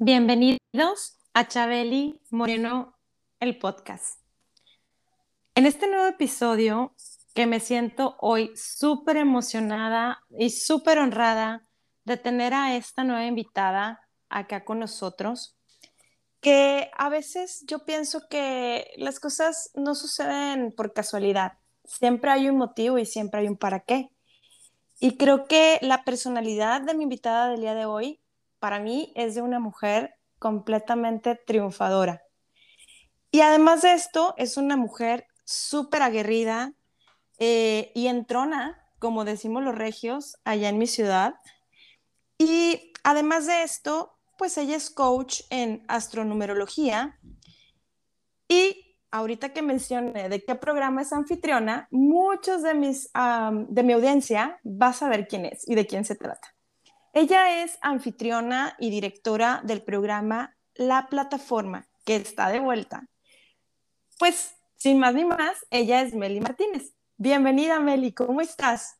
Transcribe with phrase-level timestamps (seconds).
[0.00, 2.96] Bienvenidos a Chabeli Moreno,
[3.40, 4.20] el podcast.
[5.56, 6.94] En este nuevo episodio,
[7.34, 11.66] que me siento hoy súper emocionada y súper honrada
[12.04, 15.58] de tener a esta nueva invitada acá con nosotros,
[16.40, 21.54] que a veces yo pienso que las cosas no suceden por casualidad,
[21.84, 24.12] siempre hay un motivo y siempre hay un para qué.
[25.00, 28.20] Y creo que la personalidad de mi invitada del día de hoy
[28.58, 32.22] para mí es de una mujer completamente triunfadora.
[33.30, 36.72] Y además de esto, es una mujer súper aguerrida
[37.38, 41.34] eh, y entrona, como decimos los regios, allá en mi ciudad.
[42.38, 47.18] Y además de esto, pues ella es coach en astronumerología.
[48.48, 53.10] Y ahorita que mencioné de qué programa es anfitriona, muchos de, mis,
[53.68, 56.54] de mi audiencia va a saber quién es y de quién se trata.
[57.14, 63.08] Ella es anfitriona y directora del programa La Plataforma, que está de vuelta.
[64.18, 66.92] Pues, sin más ni más, ella es Meli Martínez.
[67.16, 68.98] Bienvenida, Meli, ¿cómo estás?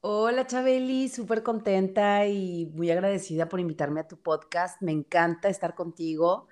[0.00, 4.80] Hola, Chabeli, súper contenta y muy agradecida por invitarme a tu podcast.
[4.80, 6.48] Me encanta estar contigo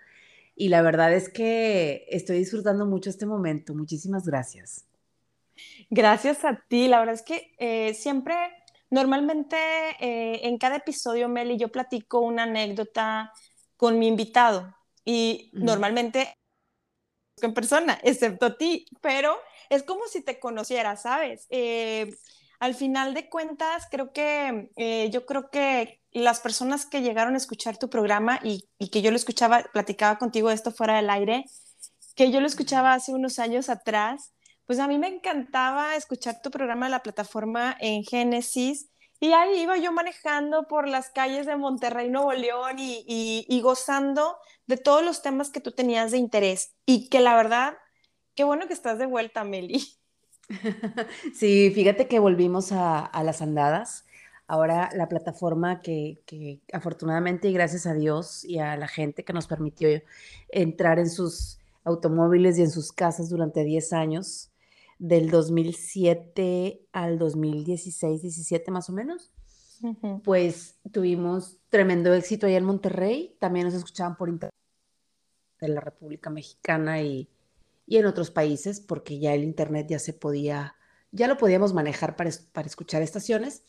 [0.54, 3.74] y la verdad es que estoy disfrutando mucho este momento.
[3.74, 4.86] Muchísimas gracias.
[5.88, 6.88] Gracias a ti.
[6.88, 8.34] La verdad es que eh, siempre
[8.90, 9.56] Normalmente
[10.00, 13.32] eh, en cada episodio, Meli, yo platico una anécdota
[13.76, 16.36] con mi invitado y normalmente
[17.42, 19.36] en persona, excepto a ti, pero
[19.68, 21.46] es como si te conociera, ¿sabes?
[21.50, 22.14] Eh,
[22.60, 27.38] al final de cuentas, creo que eh, yo creo que las personas que llegaron a
[27.38, 31.44] escuchar tu programa y, y, que yo lo escuchaba, platicaba contigo esto fuera del aire,
[32.14, 34.33] que yo lo escuchaba hace unos años atrás,
[34.66, 38.88] pues a mí me encantaba escuchar tu programa de la plataforma en Génesis
[39.20, 44.36] y ahí iba yo manejando por las calles de Monterrey, Nuevo León y, y, gozando
[44.66, 46.74] de todos los temas que tú tenías de interés.
[46.84, 47.74] Y que la verdad,
[48.34, 49.82] qué bueno que estás de vuelta, Meli.
[51.34, 54.04] Sí, fíjate que volvimos a, a las andadas.
[54.46, 59.32] Ahora la plataforma que, que, afortunadamente y gracias a Dios y a la gente que
[59.32, 59.88] nos permitió
[60.50, 64.50] entrar en sus automóviles y en sus casas durante 10 años,
[64.98, 69.32] del 2007 al 2016, 17 más o menos,
[70.22, 73.36] pues tuvimos tremendo éxito allá en Monterrey.
[73.38, 74.54] También nos escuchaban por internet
[75.60, 77.28] de la República Mexicana y,
[77.86, 80.76] y, en otros países, porque ya el internet ya se podía,
[81.12, 83.62] ya lo podíamos manejar para, para escuchar estaciones.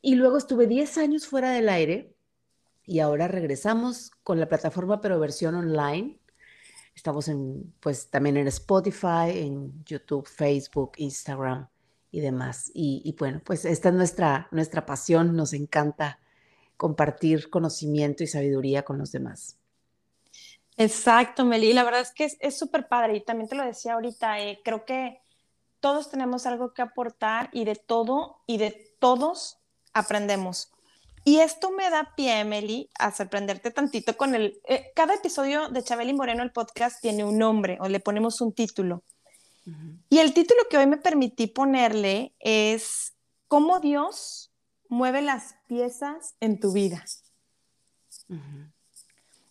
[0.00, 2.14] Y luego estuve 10 años fuera del aire
[2.84, 6.18] y ahora regresamos con la plataforma, pero versión online
[6.94, 11.68] Estamos en, pues también en Spotify, en YouTube, Facebook, Instagram
[12.10, 12.70] y demás.
[12.74, 16.20] Y, bueno, pues esta es nuestra, nuestra pasión, nos encanta
[16.76, 19.58] compartir conocimiento y sabiduría con los demás.
[20.76, 21.72] Exacto, Meli.
[21.72, 24.84] La verdad es que es súper padre y también te lo decía ahorita, eh, creo
[24.84, 25.20] que
[25.80, 29.58] todos tenemos algo que aportar y de todo y de todos
[29.92, 30.72] aprendemos.
[31.24, 34.60] Y esto me da pie, Emily, a sorprenderte tantito con el...
[34.68, 38.52] Eh, cada episodio de Chabeli Moreno, el podcast, tiene un nombre o le ponemos un
[38.52, 39.04] título.
[40.08, 43.14] Y el título que hoy me permití ponerle es
[43.46, 44.52] ¿Cómo Dios
[44.88, 47.04] mueve las piezas en tu vida?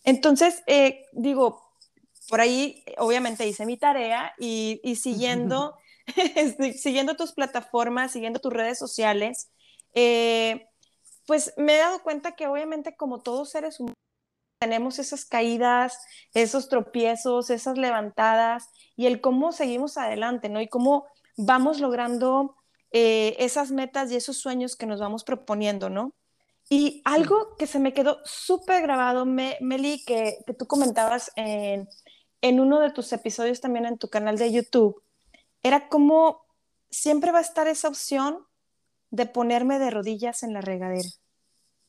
[0.04, 1.62] Entonces, eh, digo,
[2.28, 5.76] por ahí obviamente hice mi tarea y, y siguiendo,
[6.76, 9.50] siguiendo tus plataformas, siguiendo tus redes sociales,
[9.94, 10.68] eh,
[11.26, 13.96] pues me he dado cuenta que obviamente como todos seres humanos
[14.62, 15.98] tenemos esas caídas,
[16.34, 20.60] esos tropiezos, esas levantadas y el cómo seguimos adelante, ¿no?
[20.60, 22.54] Y cómo vamos logrando
[22.92, 26.14] eh, esas metas y esos sueños que nos vamos proponiendo, ¿no?
[26.70, 31.88] Y algo que se me quedó súper grabado, Meli, que, que, tú comentabas en,
[32.40, 35.02] en uno de tus episodios también en tu canal de YouTube,
[35.64, 36.44] era como
[36.88, 38.46] siempre va a estar esa opción
[39.12, 41.08] de ponerme de rodillas en la regadera.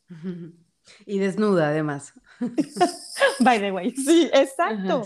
[1.05, 2.11] Y desnuda, además.
[3.39, 5.03] By the way, sí, exacto.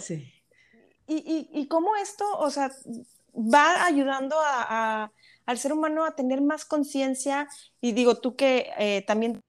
[1.06, 2.72] y, cómo esto, o sea,
[3.36, 5.12] va ayudando a,
[5.46, 7.48] al ser humano a tener más conciencia.
[7.80, 9.40] Y digo, tú que eh, también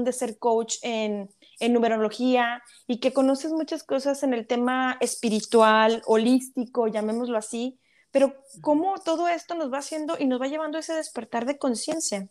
[0.00, 1.30] de ser coach en,
[1.60, 7.78] en numerología y que conoces muchas cosas en el tema espiritual, holístico, llamémoslo así,
[8.10, 11.58] pero cómo todo esto nos va haciendo y nos va llevando a ese despertar de
[11.58, 12.28] conciencia.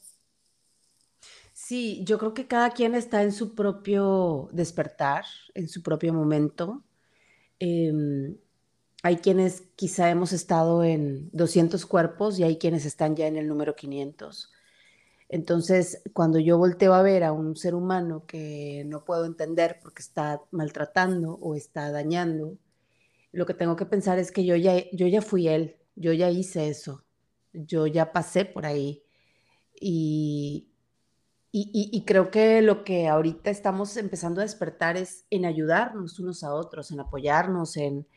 [1.54, 5.26] Sí, yo creo que cada quien está en su propio despertar,
[5.56, 6.84] en su propio momento.
[7.60, 8.38] Em,
[9.04, 13.48] hay quienes quizá hemos estado en 200 cuerpos y hay quienes están ya en el
[13.48, 14.52] número 500.
[15.30, 20.02] Entonces, cuando yo volteo a ver a un ser humano que no puedo entender porque
[20.02, 22.58] está maltratando o está dañando,
[23.38, 26.32] lo que tengo que pensar es que yo ya, yo ya fui él, yo ya
[26.32, 27.06] hice eso,
[27.54, 29.04] yo ya pasé por ahí.
[29.80, 30.72] Y,
[31.52, 36.52] y, creo que lo que ahorita estamos empezando a despertar es en ayudarnos unos a
[36.52, 38.08] otros, en apoyarnos, en,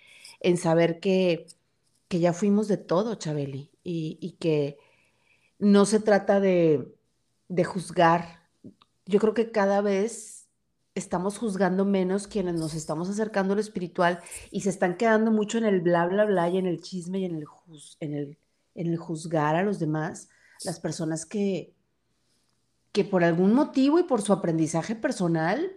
[0.40, 1.46] en saber que,
[2.08, 4.78] que ya fuimos de todo, Chabeli, y, y que
[5.58, 6.94] no se trata de,
[7.48, 8.48] de juzgar.
[9.04, 10.39] Yo creo que cada vez
[11.00, 14.20] estamos juzgando menos quienes nos estamos acercando a lo espiritual
[14.50, 17.24] y se están quedando mucho en el bla, bla, bla y en el chisme y
[17.24, 17.44] en el,
[18.00, 18.38] en el,
[18.74, 20.28] en el juzgar a los demás,
[20.64, 21.74] las personas que,
[22.92, 25.72] que por algún motivo y por su aprendizaje personal,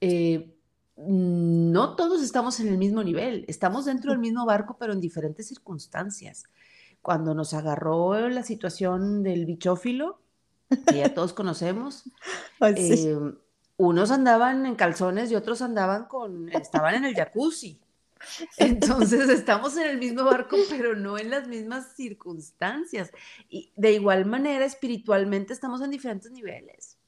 [0.00, 0.54] eh,
[0.96, 5.48] no todos estamos en el mismo nivel, estamos dentro del mismo barco, pero en diferentes
[5.48, 6.44] circunstancias.
[7.02, 10.20] Cuando nos agarró la situación del bichófilo,
[10.86, 12.04] que ya todos conocemos.
[12.60, 13.36] Em,
[13.76, 17.80] unos andaban en calzones y otros andaban con, estaban en el jacuzzi.
[18.56, 23.10] Entonces estamos en el mismo barco, pero no en las mismas circunstancias.
[23.48, 26.98] Y de igual manera, espiritualmente estamos en diferentes niveles.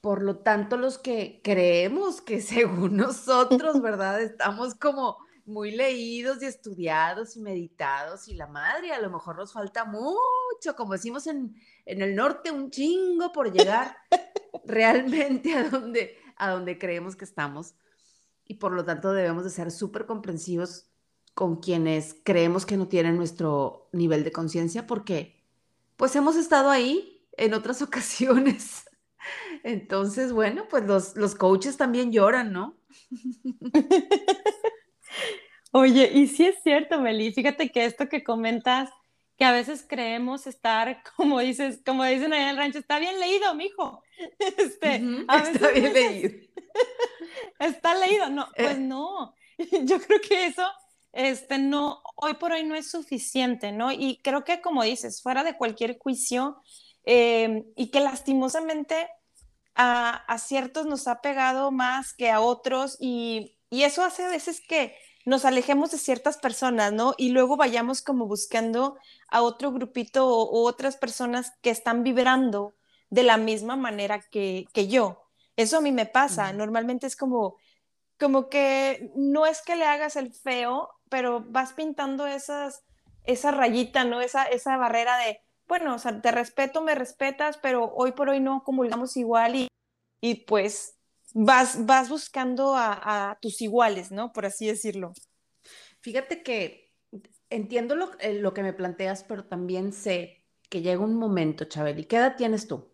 [0.00, 4.22] Por lo tanto, los que creemos que según nosotros, ¿verdad?
[4.22, 5.18] Estamos como
[5.48, 10.76] muy leídos y estudiados y meditados y la madre, a lo mejor nos falta mucho,
[10.76, 11.56] como decimos en,
[11.86, 13.96] en el norte, un chingo por llegar
[14.64, 17.74] realmente a donde, a donde creemos que estamos.
[18.44, 20.86] Y por lo tanto debemos de ser súper comprensivos
[21.34, 25.40] con quienes creemos que no tienen nuestro nivel de conciencia porque
[25.96, 28.84] pues hemos estado ahí en otras ocasiones.
[29.64, 32.76] Entonces, bueno, pues los, los coaches también lloran, ¿no?
[35.70, 38.90] Oye, y sí es cierto, Meli, fíjate que esto que comentas,
[39.36, 43.18] que a veces creemos estar, como dices, como dicen allá en el rancho, está bien
[43.18, 44.02] leído, mijo.
[44.40, 46.30] Este, está bien leído.
[47.60, 48.80] está leído, no, pues eh.
[48.80, 49.34] no.
[49.84, 50.66] Yo creo que eso,
[51.12, 53.92] este, no, hoy por hoy no es suficiente, ¿no?
[53.92, 56.60] Y creo que como dices, fuera de cualquier juicio,
[57.04, 59.08] em, y que lastimosamente
[59.76, 64.30] a, a, ciertos nos ha pegado más que a otros, y, y eso hace a
[64.30, 64.96] veces que
[65.28, 67.14] nos alejemos de ciertas personas, ¿no?
[67.18, 68.96] Y luego vayamos como buscando
[69.28, 72.74] a otro grupito o, otras personas que están vibrando
[73.10, 75.22] de la misma manera que, yo.
[75.56, 76.52] Eso a mí me pasa.
[76.54, 77.56] Normalmente es como,
[78.18, 82.84] como que no es que le hagas el feo, pero vas pintando esas,
[83.24, 84.22] esa rayita, ¿no?
[84.22, 88.40] Esa, esa barrera de, bueno, o sea, te respeto, me respetas, pero hoy por hoy
[88.40, 89.68] no comulgamos igual y,
[90.22, 90.97] y pues
[91.34, 94.32] vas, vas buscando a, tus iguales, ¿no?
[94.32, 95.12] Por así decirlo.
[96.00, 96.92] Fíjate que
[97.50, 102.04] entiendo lo, eh, lo, que me planteas, pero también sé que llega un momento, Chabeli.
[102.04, 102.88] ¿Qué edad tienes tú?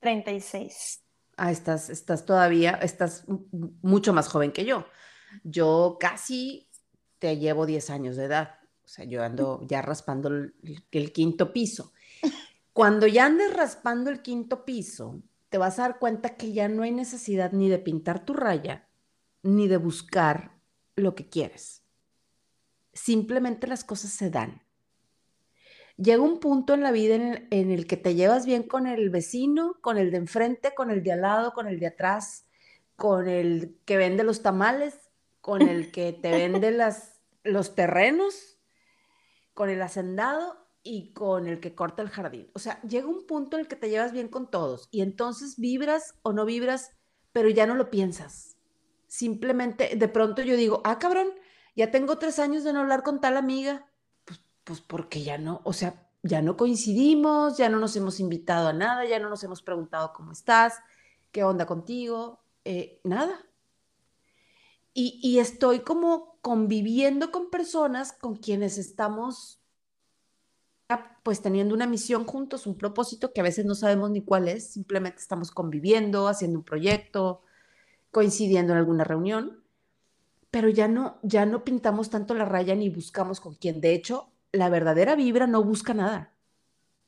[0.00, 1.02] 36.
[1.36, 3.24] Ah, estás, estás todavía, estás
[3.82, 4.86] mucho más joven que yo.
[5.42, 6.70] Yo casi
[7.18, 8.58] te llevo 10 años de edad.
[8.84, 10.54] O sea, yo ando ya raspando el,
[10.90, 11.92] el quinto piso.
[12.72, 16.82] Cuando ya andes raspando el quinto piso, te vas a dar cuenta que ya no
[16.82, 18.88] hay necesidad ni de pintar tu raya,
[19.42, 20.58] ni de buscar
[20.96, 21.84] lo que quieres.
[22.92, 24.62] Simplemente las cosas se dan.
[25.96, 29.78] Llega un punto en la vida en el, que te llevas bien con el vecino,
[29.80, 32.44] con el de enfrente, con el de al lado, con el de atrás,
[32.96, 35.10] con el que vende los tamales,
[35.40, 38.58] con el que te vende las, los terrenos,
[39.54, 42.48] con el hacendado y con el que corta el jardín.
[42.54, 45.58] O sea, llega un punto en el que te llevas bien con todos y entonces
[45.58, 46.92] vibras o no vibras,
[47.32, 48.56] pero ya no lo piensas.
[49.08, 51.28] Simplemente, de pronto yo digo, ah, cabrón,
[51.74, 53.86] ya tengo tres años de no hablar con tal amiga.
[54.24, 58.68] Pues, pues porque ya no, o sea, ya no coincidimos, ya no nos hemos invitado
[58.68, 60.74] a nada, ya no nos hemos preguntado cómo estás,
[61.32, 63.44] qué onda contigo, eh, nada.
[64.94, 69.60] Y, y estoy como conviviendo con personas con quienes estamos
[71.26, 74.70] pues teniendo una misión juntos, un propósito que a veces no sabemos ni cuál es,
[74.70, 77.42] simplemente estamos conviviendo, haciendo un proyecto,
[78.12, 79.60] coincidiendo en alguna reunión,
[80.52, 83.80] pero ya no, ya no pintamos tanto la raya ni buscamos con quién.
[83.80, 86.32] De hecho, la verdadera vibra no busca nada.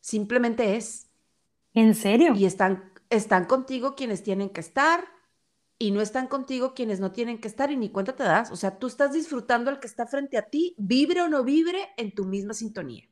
[0.00, 1.06] Simplemente es.
[1.72, 2.34] ¿En serio?
[2.34, 5.04] Y están, están contigo quienes tienen que estar
[5.78, 8.50] y no están contigo quienes no tienen que estar y ni cuenta te das.
[8.50, 11.90] O sea, tú estás disfrutando al que está frente a ti, vibre o no vibre,
[11.96, 13.07] en tu misma sintonía.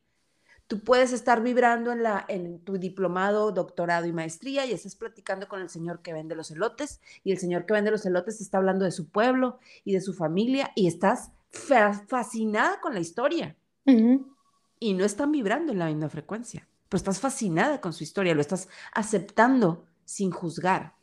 [0.67, 5.47] Tú puedes estar vibrando en, la, en tu diplomado, doctorado y maestría y estás platicando
[5.47, 8.59] con el señor que vende los elotes y el señor que vende los elotes está
[8.59, 13.57] hablando de su pueblo y de su familia y estás fascinada con la historia.
[13.85, 18.41] Y no están vibrando en la misma frecuencia, pero estás fascinada con su historia, lo
[18.41, 20.95] estás aceptando sin juzgar.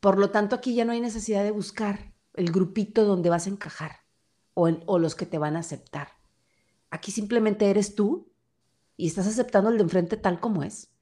[0.00, 3.50] Por lo tanto, aquí ya no hay necesidad de buscar el grupito donde vas a
[3.50, 4.00] encajar
[4.54, 6.23] o, o los que te van a aceptar
[6.94, 8.30] Aquí simplemente eres tú
[8.96, 10.92] y estás aceptando al de enfrente tal como es,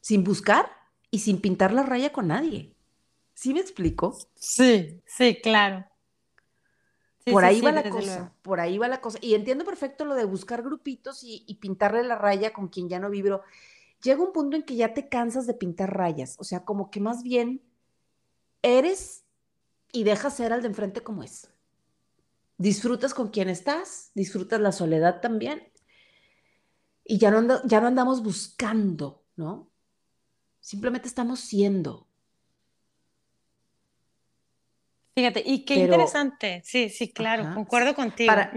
[0.00, 0.70] sin buscar
[1.10, 2.76] y sin pintar la raya con nadie.
[3.34, 4.16] ¿Sí me explico?
[4.36, 5.84] Sí, sí, claro.
[7.24, 9.18] por ahí va la cosa, por ahí va la cosa.
[9.20, 13.00] Y entiendo perfecto lo de buscar grupitos y, y, pintarle la raya con quien ya
[13.00, 13.42] no vibro.
[14.00, 17.00] Llega un punto en que ya te cansas de pintar rayas, o sea, como que
[17.00, 17.60] más bien
[18.62, 19.24] eres
[19.90, 21.50] y dejas ser al de enfrente como es
[22.56, 25.62] disfrutas con quien estás, disfrutas la soledad también.
[27.04, 29.70] Y ya no, ya no andamos buscando, ¿no?
[30.60, 32.08] Simplemente estamos siendo.
[35.14, 36.62] Fíjate, y qué interesante.
[36.64, 38.26] Sí, sí, claro, concuerdo contigo.
[38.26, 38.52] Para,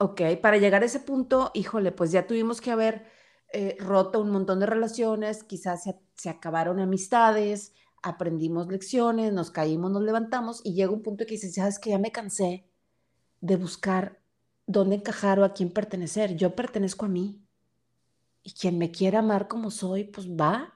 [0.00, 3.06] Ok, para llegar a ese punto, híjole, pues ya tuvimos que haber
[3.52, 9.90] eh, roto un montón de relaciones, quizás se, se, acabaron amistades, aprendimos lecciones, nos caímos,
[9.90, 12.64] nos levantamos y llega un punto que dices, sabes que ya me cansé,
[13.40, 14.18] de buscar
[14.66, 16.36] dónde encajar o a quién pertenecer.
[16.36, 17.40] Yo pertenezco a mí.
[18.42, 20.74] Y quien me quiera amar como soy, pues va.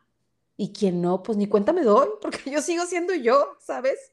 [0.57, 4.12] Y quien no, pues ni cuenta me doy, porque yo sigo siendo yo, ¿sabes?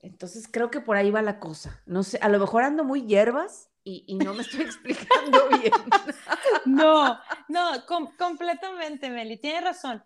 [0.00, 1.82] Entonces creo que por ahí va la cosa.
[1.86, 5.72] No sé, a lo mejor ando muy hierbas y, no me estoy explicando bien.
[6.66, 7.70] no, no,
[8.18, 10.04] completamente, Meli, tienes razón.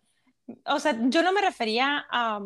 [0.66, 2.40] O sea, yo no me refería a,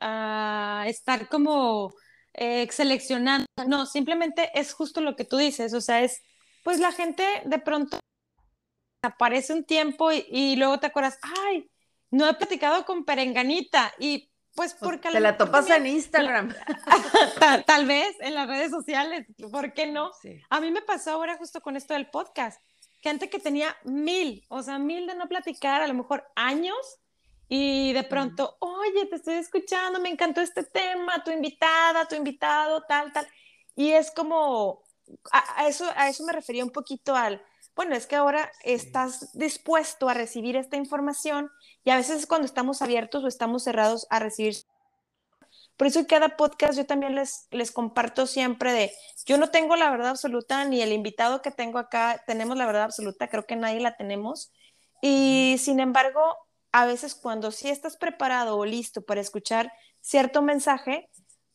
[0.00, 1.92] a estar como
[2.34, 6.22] eh, seleccionando, no, simplemente es justo lo que tú dices, o sea, es,
[6.62, 7.98] pues la gente de pronto
[9.02, 11.68] aparece un tiempo y, luego te acuerdas, ay,
[12.10, 15.10] no he platicado con Perenganita y pues, pues porque...
[15.10, 16.54] Te la topas en Instagram.
[17.66, 20.10] tal, vez en las redes sociales, ¿por qué no?
[20.50, 22.62] A mí me pasó ahora justo con esto del podcast,
[23.00, 26.76] gente que tenía mil, o sea, mil de no platicar, a lo mejor años,
[27.48, 32.82] y de pronto, oye, te estoy escuchando, me encantó este tema, tu invitada, tu invitado,
[32.82, 33.26] tal, tal.
[33.74, 34.82] Y es como,
[35.32, 37.42] a, eso, a eso me refería un poquito al,
[37.74, 41.50] bueno, es que ahora estás dispuesto a recibir esta información
[41.84, 44.56] y a veces cuando estamos abiertos o estamos cerrados a recibir.
[45.78, 48.92] Por eso cada podcast yo también les, les comparto siempre de,
[49.26, 52.82] yo no tengo la verdad absoluta, ni el invitado que tengo acá tenemos la verdad
[52.82, 54.52] absoluta, creo que nadie la tenemos.
[55.00, 56.20] Y sin embargo,
[56.80, 61.08] a veces cuando sí estás preparado o listo para escuchar cierto mensaje,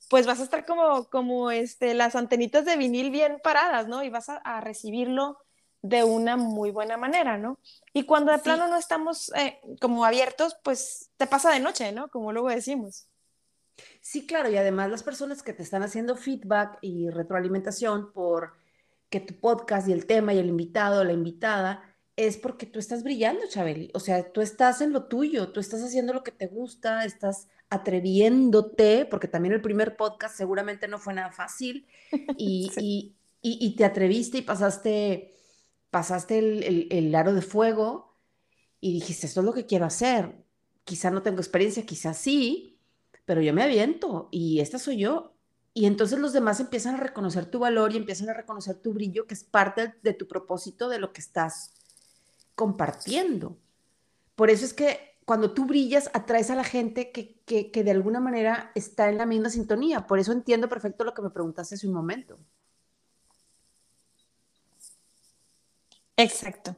[0.10, 4.03] pues vas a estar como, como este, las antenitas de vinil bien paradas, ¿no?
[4.03, 5.38] Y vas a, recibirlo
[5.82, 7.58] de una muy buena manera, ¿no?
[7.94, 12.10] Y cuando de plano no estamos eh, como abiertos, pues te pasa de noche, ¿no?
[12.10, 13.08] Como luego decimos.
[14.01, 18.53] Sí, claro, y además las personas que te están haciendo feedback y retroalimentación por
[19.10, 23.03] que tu podcast y el tema y el invitado, la invitada, es porque tú estás
[23.03, 23.89] brillando, Chabeli.
[23.93, 27.48] O sea, tú estás en lo tuyo, tú estás haciendo lo que te gusta, estás
[27.70, 31.88] atreviéndote, porque también el primer podcast seguramente no fue nada fácil,
[32.38, 35.34] y, y, te atreviste y pasaste,
[35.89, 38.15] pasaste el, el, aro de fuego
[38.79, 40.36] y dijiste, esto es lo que quiero hacer.
[40.84, 42.79] Quizá no tengo experiencia, quizá sí,
[43.25, 45.34] pero yo me aviento y esta soy yo.
[45.74, 49.25] Y entonces los demás empiezan a reconocer tu valor y empiezan a reconocer tu brillo,
[49.25, 51.74] que es parte de tu propósito, de lo que estás
[52.55, 53.57] compartiendo.
[54.36, 58.19] Por eso es que cuando tú brillas, atraes a la gente que, que, de alguna
[58.19, 60.05] manera está en la misma sintonía.
[60.07, 62.39] Por eso entiendo perfecto lo que me preguntaste hace un momento.
[66.17, 66.75] Exacto.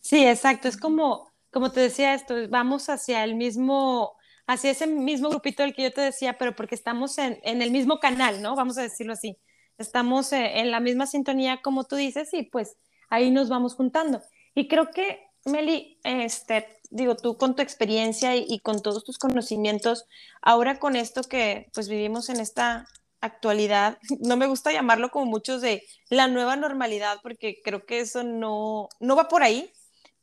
[0.00, 0.68] Sí, exacto.
[0.68, 4.16] Es como, como te decía esto, vamos hacia el mismo,
[4.46, 7.70] hacia ese mismo grupito del que yo te decía, pero porque estamos en, en el
[7.70, 8.54] mismo canal, ¿no?
[8.56, 9.38] Vamos a decirlo así.
[9.78, 12.76] Estamos eh, en la misma sintonía, como tú dices, y pues
[13.10, 14.22] ahí nos vamos juntando.
[14.56, 20.06] Y creo que, Meli, este, digo, tú con tu experiencia y, con todos tus conocimientos,
[20.40, 22.86] ahora con esto que pues vivimos en esta
[23.20, 28.24] actualidad, no me gusta llamarlo como muchos de la nueva normalidad, porque creo que eso
[28.24, 29.70] no, no va por ahí,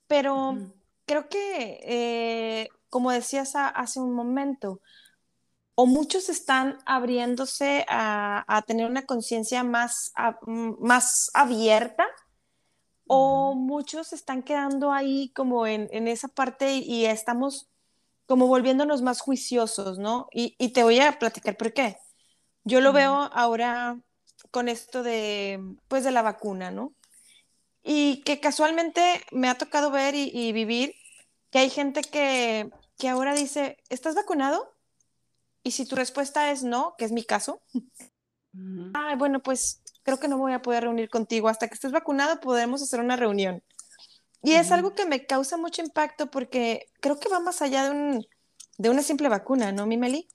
[0.07, 0.57] pero
[1.05, 4.81] creo que, eh, como decías hace un momento,
[5.75, 10.11] o muchos están abriéndose a, tener una conciencia más,
[10.79, 12.07] más abierta
[13.07, 17.69] o muchos están quedando ahí como en, esa parte y, estamos
[18.25, 20.27] como volviéndonos más juiciosos, ¿no?
[20.31, 21.97] Y, te voy a platicar por qué.
[22.63, 23.99] Yo lo veo ahora
[24.51, 26.93] con esto de, pues, de la vacuna, ¿no?
[27.83, 30.95] Y que casualmente me ha tocado ver y, vivir
[31.51, 34.73] que hay gente que, que ahora dice, ¿estás vacunado?
[35.63, 37.61] Y si tu respuesta es no, que es mi caso,
[38.93, 41.47] ay, bueno, pues creo que no me voy a poder reunir contigo.
[41.49, 43.63] Hasta que estés vacunado podemos hacer una reunión.
[44.43, 47.91] Y es algo que me causa mucho impacto porque creo que va más allá de,
[47.91, 48.27] un,
[48.77, 50.27] de una simple vacuna, ¿no, Mimeli?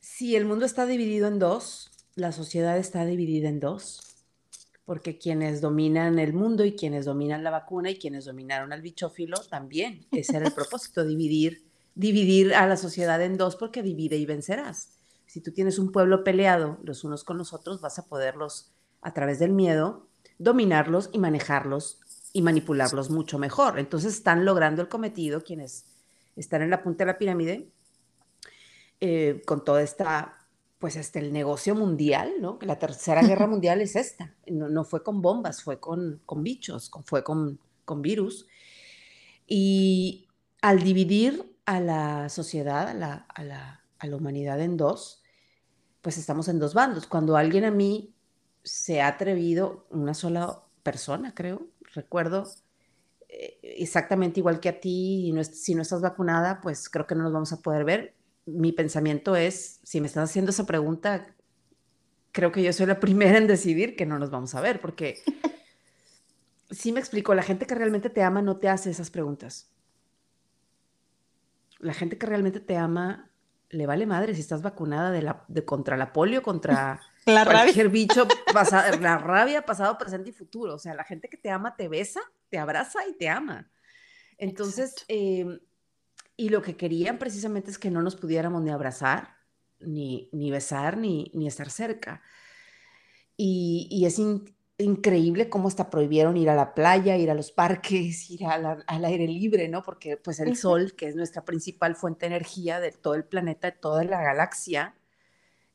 [0.00, 4.00] Sí, el mundo está dividido en dos, la sociedad está dividida en dos,
[4.86, 9.36] porque quienes dominan el mundo y quienes dominan la vacuna y quienes dominaron al bichófilo
[9.50, 10.06] también.
[10.10, 11.62] Ese era el propósito, dividir,
[11.94, 15.01] dividir a la sociedad en dos porque divide y vencerás.
[15.32, 18.70] Si tú tienes un pueblo peleado los unos con los otros, vas a poderlos,
[19.00, 22.00] a través del miedo, dominarlos y manejarlos
[22.34, 23.78] y manipularlos mucho mejor.
[23.78, 25.86] Entonces están logrando el cometido quienes
[26.36, 27.72] están en la punta de la pirámide
[29.00, 30.36] eh, con toda esta,
[30.78, 32.58] pues este, el negocio mundial, ¿no?
[32.58, 34.34] Que la tercera guerra mundial es esta.
[34.48, 38.46] No, fue con bombas, fue con, con bichos, con, fue con, con virus.
[39.46, 40.28] Y
[40.60, 45.20] al dividir a la sociedad, a la, a la, a la humanidad en dos,
[46.02, 47.06] pues estamos en dos bandos.
[47.06, 48.12] Cuando alguien a mí
[48.62, 52.44] se ha atrevido, una sola persona, creo, recuerdo,
[53.28, 57.22] eh, exactamente igual que a ti, y si no estás vacunada, pues creo que no
[57.22, 58.14] nos vamos a poder ver.
[58.44, 61.34] Mi pensamiento es, si me estás haciendo esa pregunta,
[62.32, 65.18] creo que yo soy la primera en decidir que no nos vamos a ver, porque
[66.70, 69.70] sí me explico, la gente que realmente te ama no te hace esas preguntas.
[71.78, 73.31] La gente que realmente te ama
[73.72, 77.88] le vale madre si estás vacunada de la, de, contra la polio, contra la cualquier
[77.88, 78.28] bicho,
[79.00, 80.74] la rabia, pasado, presente y futuro.
[80.74, 83.70] O sea, la gente que te ama te besa, te abraza y te ama.
[84.38, 85.58] Entonces, em,
[86.36, 89.36] y lo que querían precisamente es que no nos pudiéramos ni abrazar,
[89.80, 92.22] ni, ni besar, ni, ni estar cerca.
[93.36, 94.20] Y, y es,
[94.82, 99.26] increíble cómo hasta prohibieron ir a la playa, ir a los parques, ir al aire
[99.26, 99.82] libre, ¿no?
[99.82, 103.70] Porque pues el sol, que es nuestra principal fuente de energía de todo el planeta,
[103.70, 104.94] de toda la galaxia,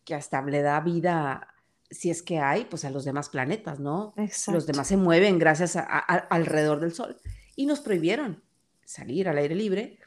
[0.04, 1.54] que hasta le da vida,
[1.90, 4.14] si es que hay, pues a los demás planetas, ¿no?
[4.52, 7.18] Los demás se mueven gracias a, alrededor del sol.
[7.56, 8.44] Y nos prohibieron
[8.86, 10.00] salir al aire libre.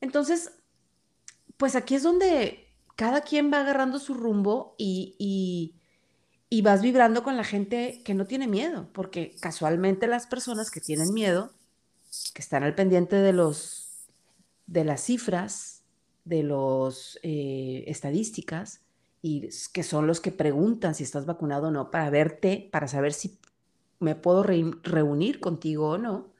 [0.00, 0.52] Entonces,
[1.56, 5.77] pues aquí es donde cada quien va agarrando su rumbo y y
[6.62, 11.12] vas vibrando con la gente que no tiene miedo, porque casualmente las personas que tienen
[11.12, 11.52] miedo,
[12.34, 13.88] que están al pendiente de los
[14.66, 15.82] de las cifras,
[16.24, 18.82] de los eh, estadísticas,
[19.22, 23.12] y que son los que preguntan si estás vacunado o no, para verte, para saber
[23.12, 23.38] si
[23.98, 26.32] me puedo reunir contigo o no,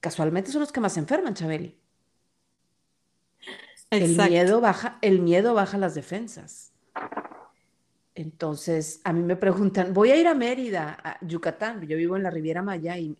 [0.00, 1.78] casualmente son los que más enferman, Chabeli.
[3.90, 6.73] El miedo baja, el miedo baja las defensas.
[8.14, 12.22] Entonces, a mí me preguntan, voy a ir a Mérida, a Yucatán, yo vivo en
[12.22, 13.16] la Riviera Maya y,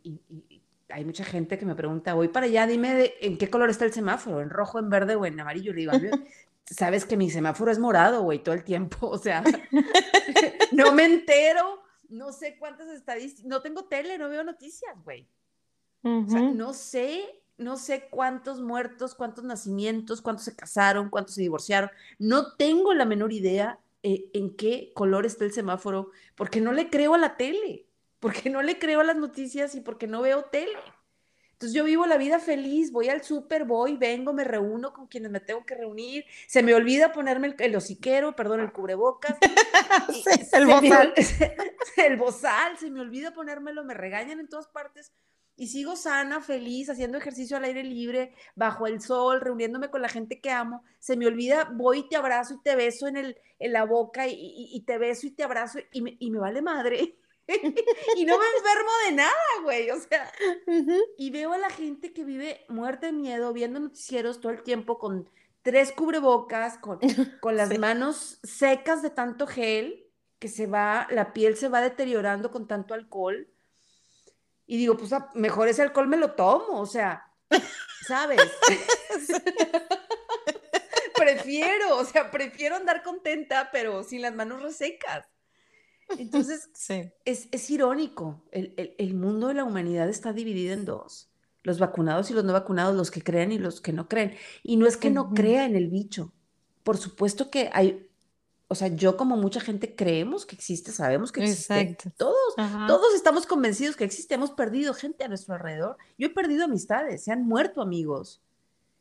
[0.90, 3.92] hay mucha gente que me pregunta, voy para allá, dime en qué color está el
[3.92, 5.72] semáforo, en rojo, en verde o en amarillo.
[5.72, 5.92] Le digo,
[6.66, 9.42] sabes que mi semáforo es morado, güey, todo el tiempo, o sea,
[10.72, 15.26] no me entero, no sé cuántas estadísticas, no tengo tele, no veo noticias, güey.
[16.02, 17.24] O sea, no sé,
[17.56, 23.06] no sé cuántos muertos, cuántos nacimientos, cuántos se casaron, cuántos se divorciaron, no tengo la
[23.06, 27.38] menor idea eh, en qué color está el semáforo, porque no le creo a la
[27.38, 27.86] tele,
[28.20, 30.78] porque no le creo a las noticias y porque no veo tele.
[31.52, 35.30] Entonces yo vivo la vida feliz, voy al súper, voy, vengo, me reúno con quienes
[35.30, 39.38] me tengo que reunir, se me olvida ponerme el, el hociquero, perdón, el cubrebocas,
[40.52, 41.14] el bozal.
[41.96, 45.12] el bozal, se me olvida ponérmelo, me regañan en todas partes,
[45.56, 50.08] y sigo sana, feliz, haciendo ejercicio al aire libre, bajo el sol, reuniéndome con la
[50.08, 50.82] gente que amo.
[50.98, 54.26] Se me olvida, voy y te abrazo y te beso en, el, en la boca
[54.26, 57.16] y, te beso y te abrazo y me, y me vale madre.
[58.16, 59.90] y no me enfermo de nada, güey.
[59.90, 60.32] O sea,
[61.18, 64.98] y veo a la gente que vive muerte de miedo, viendo noticieros todo el tiempo
[64.98, 65.30] con
[65.62, 66.98] tres cubrebocas, con,
[67.40, 70.04] con las manos secas de tanto gel,
[70.40, 73.53] que se va, la piel se va deteriorando con tanto alcohol
[74.66, 77.30] y digo, pues ah, mejor ese alcohol me lo tomo, o sea,
[78.06, 78.40] ¿sabes?
[81.16, 85.26] prefiero, o sea, prefiero andar contenta, pero sin las manos resecas.
[86.18, 86.70] Entonces,
[87.24, 91.30] es, irónico, el, mundo de la humanidad está dividido en dos,
[91.62, 94.34] los vacunados y los no vacunados, los que creen y los que no creen.
[94.62, 96.32] Y no es que no crea en el bicho,
[96.82, 98.06] por supuesto que hay,
[98.74, 101.78] o sea, yo como mucha gente creemos que existe, sabemos que existe.
[101.78, 102.10] Exacto.
[102.16, 102.56] Todos,
[102.88, 104.34] todos estamos convencidos que existe.
[104.34, 105.96] Hemos perdido gente a nuestro alrededor.
[106.18, 108.42] Yo he perdido amistades, se han muerto amigos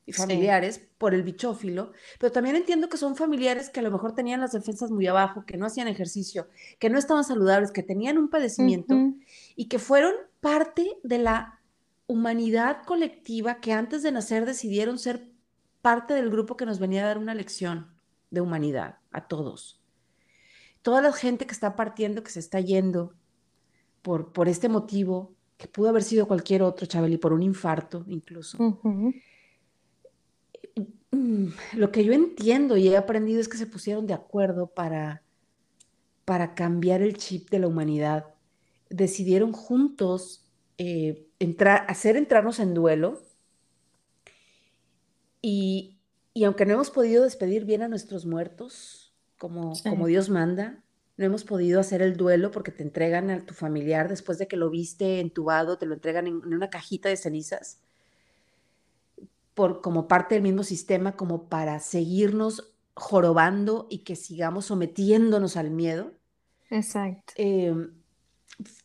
[0.05, 4.13] y familiares por el bichófilo, pero también entiendo que son familiares que a lo mejor
[4.13, 8.19] tenían las defensas muy abajo, que no hacían ejercicio, que no estaban saludables, que tenían
[8.19, 8.95] un padecimiento
[9.55, 11.61] y que fueron parte de la
[12.05, 15.31] humanidad colectiva que antes de nacer decidieron ser
[15.81, 17.91] parte del grupo que nos venía a dar una lección
[18.29, 19.79] de humanidad a todos.
[20.81, 23.13] Toda la gente que está partiendo, que se está yendo
[24.01, 28.57] por, por este motivo, que pudo haber sido cualquier otro, Chabeli, por un infarto incluso.
[31.11, 35.21] Mm, lo que yo entiendo y he aprendido es que se pusieron de acuerdo para,
[36.25, 38.33] para cambiar el chip de la humanidad.
[38.89, 40.43] Decidieron juntos
[40.77, 43.21] eh, entrar, hacer entrarnos en duelo
[45.45, 45.99] y,
[46.43, 49.02] aunque no hemos podido despedir bien a nuestros muertos,
[49.43, 50.81] como, como Dios manda,
[51.17, 54.55] no hemos podido hacer el duelo porque te entregan a tu familiar después de que
[54.55, 57.81] lo viste entubado, te lo entregan en una cajita de cenizas
[59.53, 65.71] por, como parte del mismo sistema, como para seguirnos jorobando y que sigamos sometiéndonos al
[65.71, 66.13] miedo.
[66.69, 67.33] Exacto.
[67.35, 67.91] Em,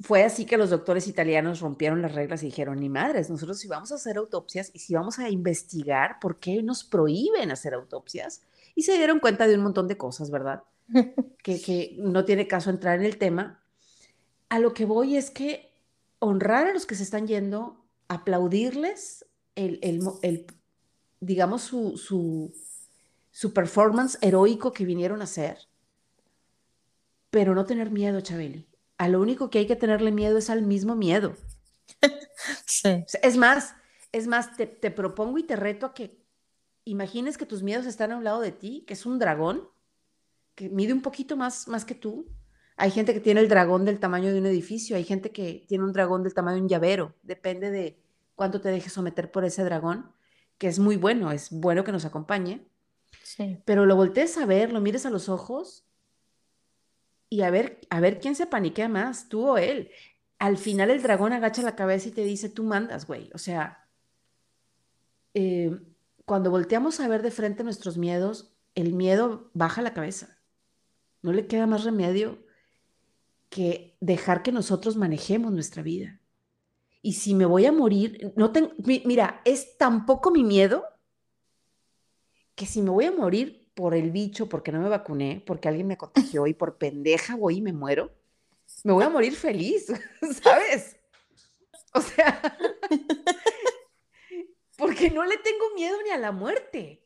[0.01, 3.69] fue así que los doctores italianos rompieron las reglas y dijeron, ni madres, nosotros si
[3.69, 8.43] vamos a hacer autopsias y si vamos a investigar, ¿por qué nos prohíben hacer autopsias?
[8.79, 10.63] Y se dieron cuenta de un montón de cosas, ¿verdad?
[11.43, 13.61] que, que no tiene caso entrar en el tema.
[14.51, 15.73] A lo que voy es que
[16.21, 20.47] honrar a los que se están yendo, aplaudirles el, el, el,
[21.19, 22.55] digamos, su, su,
[23.33, 25.59] su performance heroico que vinieron a hacer,
[27.31, 28.69] pero no tener miedo, Chabeli.
[28.97, 31.35] A lo único que hay que tenerle miedo es al mismo miedo.
[32.65, 33.05] sí.
[33.25, 33.75] Es más,
[34.13, 36.28] es más, te, te, propongo y te reto a que
[36.89, 39.69] imagines que tus miedos están a un lado de ti, que es un dragón,
[40.55, 42.27] que mide un poquito más, más que tú.
[42.77, 45.85] Hay gente que tiene el dragón del tamaño de un edificio, hay gente que tiene
[45.85, 47.99] un dragón del tamaño de un llavero, depende de
[48.35, 50.13] cuánto te dejes someter por ese dragón
[50.59, 52.67] que es muy bueno, es bueno que nos acompañe,
[53.23, 53.63] sí.
[53.65, 55.85] pero lo voltees a ver, lo mires a los ojos
[57.31, 59.91] y a ver, a ver quién se paniquea más, tú o él.
[60.39, 63.31] Al final el dragón agacha la cabeza y te dice, tú mandas, güey.
[63.35, 63.89] O sea,
[65.35, 65.79] eh,
[66.29, 70.39] cuando volteamos a ver de frente nuestros miedos, el miedo baja la cabeza.
[71.23, 72.39] No le queda más remedio
[73.49, 76.21] que dejar que nosotros manejemos nuestra vida.
[77.01, 80.85] Y si me voy a morir, no tengo, mira, es tan poco mi miedo
[82.55, 85.87] que si me voy a morir por el bicho, porque no me vacuné, porque alguien
[85.87, 88.13] me contagió y por pendeja voy y me muero,
[88.85, 89.87] me voy a morir feliz,
[90.43, 90.97] ¿sabes?
[91.95, 92.59] O sea,
[94.79, 97.05] porque no le tengo miedo ni a la muerte.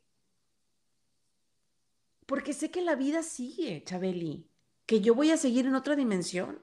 [2.27, 4.47] Porque sé que la vida sigue, Chabeli,
[4.85, 6.61] que yo voy a seguir en otra dimensión.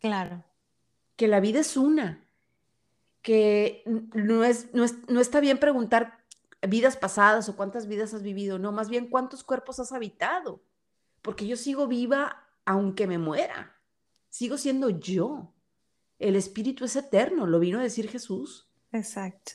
[0.00, 0.44] Claro.
[1.14, 2.20] Que la vida es una
[3.22, 6.18] que no, es, no, está bien preguntar
[6.68, 10.62] vidas pasadas o cuántas vidas has vivido, no, más bien cuántos cuerpos has habitado,
[11.22, 13.78] porque yo sigo viva aunque me muera,
[14.28, 15.54] sigo siendo yo.
[16.18, 18.68] El espíritu es eterno, lo vino a decir Jesús.
[18.92, 19.52] Exacto.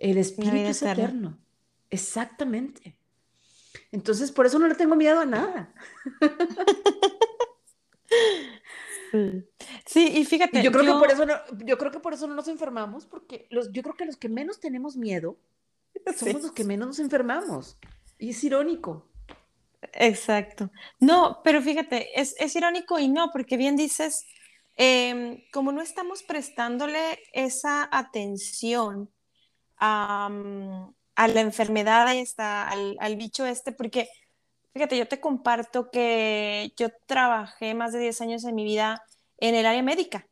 [0.00, 1.38] El espíritu es eterno.
[1.90, 2.96] Exactamente.
[3.92, 5.72] Entonces, por eso no le tengo miedo a nada.
[9.86, 10.62] Sí, y fíjate.
[10.62, 11.34] yo creo que por eso no,
[11.64, 14.28] yo creo que por eso no nos enfermamos, porque los, yo creo que los que
[14.28, 15.36] menos tenemos miedo
[16.16, 17.76] somos los que menos nos enfermamos.
[18.18, 19.08] Y es irónico.
[19.94, 20.70] Exacto.
[21.00, 24.26] No, pero fíjate, es, es irónico y no, porque bien dices,
[24.76, 29.10] em, como no estamos prestándole esa atención
[29.80, 30.30] a,
[31.16, 34.08] a la enfermedad esta, al, al bicho este, porque
[34.72, 39.02] Fíjate, yo te comparto que yo trabajé más de 10 años en mi vida
[39.38, 40.26] en el área médica.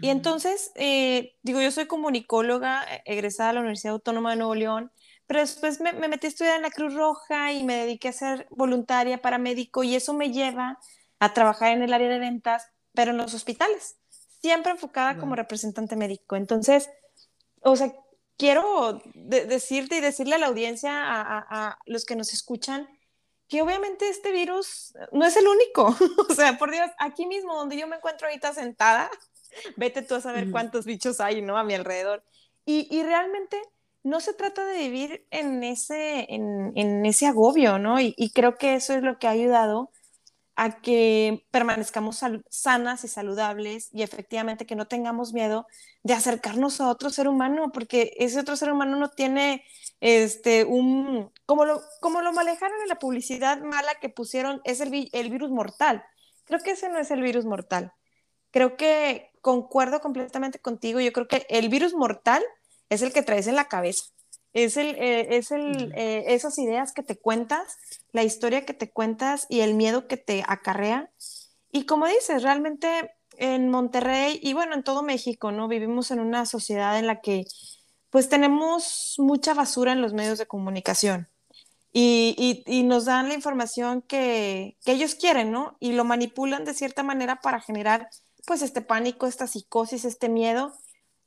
[0.00, 4.54] Y entonces, eh, digo, yo soy comunicóloga eh, egresada a la Universidad Autónoma de Nuevo
[4.54, 4.92] León,
[5.26, 8.46] pero después me, metí a estudiar en la Cruz Roja y me dediqué a ser
[8.50, 10.78] voluntaria para médico y eso me lleva
[11.18, 13.96] a trabajar en el área de ventas, pero en los hospitales,
[14.40, 16.36] siempre enfocada como representante médico.
[16.36, 16.88] Entonces,
[17.62, 17.92] o sea,
[18.38, 22.88] quiero decirte y decirle a la audiencia, a, a los que nos escuchan,
[23.48, 25.96] que obviamente este virus no es el único.
[26.30, 29.10] o sea, por Dios, aquí mismo donde yo me encuentro ahorita sentada,
[29.76, 31.58] vete tú a saber cuántos bichos hay, ¿no?
[31.58, 32.22] A mi alrededor.
[32.64, 33.60] Y, y realmente
[34.02, 38.00] no se trata de vivir en ese, en, en ese agobio, ¿no?
[38.00, 39.90] Y, y, creo que eso es lo que ha ayudado
[40.60, 45.68] a que permanezcamos sanas y saludables y efectivamente que no tengamos miedo
[46.02, 49.64] de acercarnos a otro ser humano, porque ese otro ser humano no tiene
[50.00, 55.08] este un como lo como lo manejaron en la publicidad mala que pusieron es el,
[55.12, 56.04] el virus mortal.
[56.44, 57.92] Creo que ese no es el virus mortal.
[58.50, 60.98] Creo que concuerdo completamente contigo.
[60.98, 62.42] Yo creo que el virus mortal
[62.88, 64.06] es el que traes en la cabeza
[64.52, 67.76] es, el, eh, es el, eh, esas ideas que te cuentas,
[68.12, 71.10] la historia que te cuentas y el miedo que te acarrea.
[71.70, 75.68] Y como dices, realmente en Monterrey y bueno, en todo México, ¿no?
[75.68, 77.44] Vivimos en una sociedad en la que
[78.10, 81.28] pues tenemos mucha basura en los medios de comunicación
[81.92, 85.76] y, y, y nos dan la información que, que, ellos quieren, ¿no?
[85.78, 88.08] Y lo manipulan de cierta manera para generar
[88.46, 90.72] pues este pánico, esta psicosis, este miedo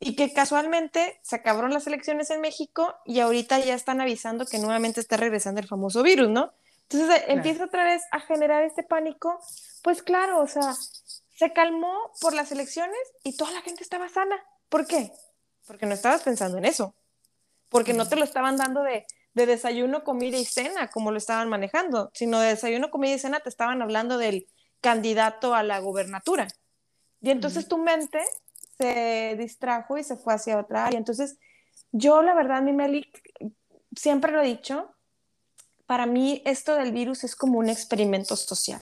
[0.04, 4.58] y que casualmente se acabaron las elecciones en México y ahorita ya están avisando que
[4.58, 6.52] nuevamente está regresando el famoso virus, ¿no?
[6.90, 9.40] Entonces eh, empieza otra vez a generar este pánico,
[9.84, 10.74] pues claro, o sea,
[11.38, 14.36] se calmó por las elecciones y toda la gente estaba sana.
[14.70, 15.12] ¿Por qué?
[15.68, 16.96] Porque no estabas pensando en eso,
[17.70, 21.48] porque no te lo estaban dando de, de desayuno, comida y cena, como lo estaban
[21.48, 24.48] manejando, sino de desayuno, comida y cena te estaban hablando del
[24.82, 26.48] candidato a la gobernatura.
[27.22, 28.20] Y entonces tu mente
[28.78, 30.98] se distrajo y se fue hacia otra área.
[30.98, 31.38] Entonces,
[31.92, 33.12] yo la verdad, mi Meli,
[33.96, 34.94] siempre lo he dicho,
[35.86, 38.82] para mí esto del virus es como un experimento social.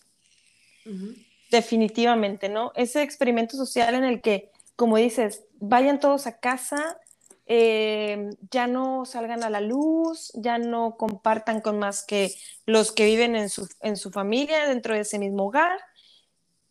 [1.52, 2.71] Definitivamente, ¿no?
[2.75, 6.99] Ese experimento social en el que, como dices, vayan todos a casa,
[7.47, 12.32] eh, ya no salgan a la luz, ya no compartan con más que
[12.67, 15.80] los que viven en su, en su familia dentro de ese mismo hogar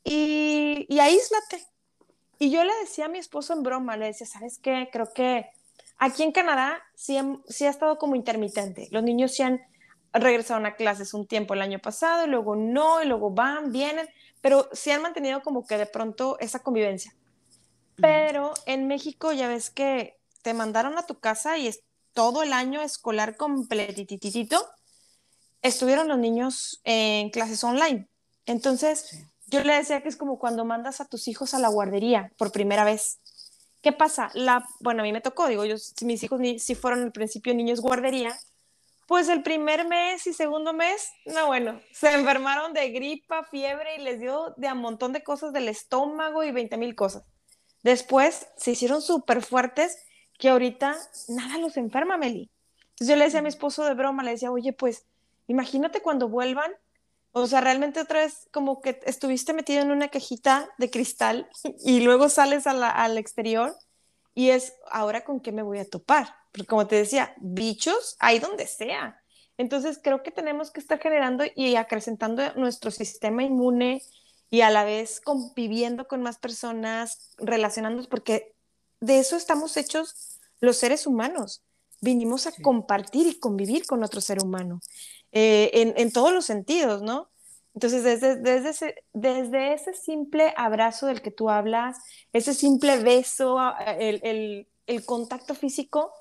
[0.04, 1.66] y, y aíslate,
[2.38, 4.88] y yo le decía a mi esposo en broma, le decía, ¿sabes qué?
[4.92, 5.46] Creo que
[5.98, 8.88] aquí en Canadá sí, sí ha estado como intermitente.
[8.90, 9.60] Los niños sí han
[10.12, 14.08] regresado a clases un tiempo el año pasado, y luego no, y luego van, vienen,
[14.40, 17.14] pero sí han mantenido como que de pronto esa convivencia.
[17.96, 22.52] Pero en México ya ves que te mandaron a tu casa y es todo el
[22.52, 24.64] año escolar completititito,
[25.62, 28.08] estuvieron los niños en clases online.
[28.46, 32.30] Entonces, yo le decía que es como cuando mandas a tus hijos a la guardería
[32.36, 33.18] por primera vez.
[33.82, 34.30] ¿Qué pasa?
[34.34, 37.12] La, bueno, a mí me tocó, digo, yo, si mis hijos ni, si fueron al
[37.12, 38.36] principio niños guardería,
[39.06, 44.02] pues el primer mes y segundo mes, no, bueno, se enfermaron de gripa, fiebre y
[44.02, 47.24] les dio de a montón de cosas del estómago y 20 mil cosas.
[47.82, 49.96] Después se hicieron súper fuertes
[50.38, 50.94] que ahorita
[51.28, 52.50] nada los enferma, Meli.
[52.90, 55.06] Entonces yo le decía a mi esposo de broma, le decía, oye, pues
[55.46, 56.70] imagínate cuando vuelvan
[57.32, 61.48] o sea, realmente otra vez como que estuviste metido en una cajita de cristal
[61.84, 63.76] y luego sales al exterior
[64.34, 66.34] y es, ahora con qué me voy a topar.
[66.52, 69.20] Porque como te decía, bichos hay donde sea.
[69.56, 74.02] Entonces creo que tenemos que estar generando y acrecentando nuestro sistema inmune
[74.50, 78.54] y a la vez conviviendo con más personas, relacionándonos, porque
[79.00, 81.62] de eso estamos hechos los seres humanos.
[82.00, 84.80] Vinimos a compartir y convivir con otro ser humano.
[85.32, 87.28] Eh, en, en, todos los sentidos, ¿no?
[87.74, 91.98] Entonces, desde, desde, ese, desde ese simple abrazo del que tú hablas,
[92.32, 93.58] ese simple beso,
[93.98, 96.12] el, el, el contacto físico,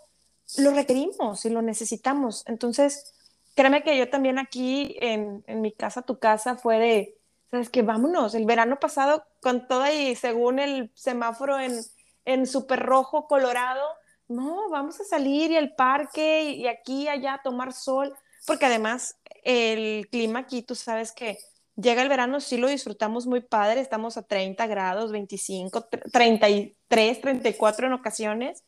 [0.57, 2.43] lo requerimos y lo necesitamos.
[2.47, 3.13] Entonces,
[3.55, 7.17] créeme que yo también aquí en, en mi casa, tu casa, fue de,
[7.49, 7.81] ¿sabes qué?
[7.81, 8.35] Vámonos.
[8.35, 11.79] El verano pasado, con todo y según el semáforo en,
[12.25, 13.87] en súper rojo, colorado,
[14.27, 18.13] no, vamos a salir y al parque y, y aquí, allá, a tomar sol
[18.47, 21.37] porque además el clima aquí, tú sabes que
[21.75, 27.87] llega el verano, sí lo disfrutamos muy padre, estamos a 30 grados, 25, 33, 34
[27.87, 28.63] en ocasiones,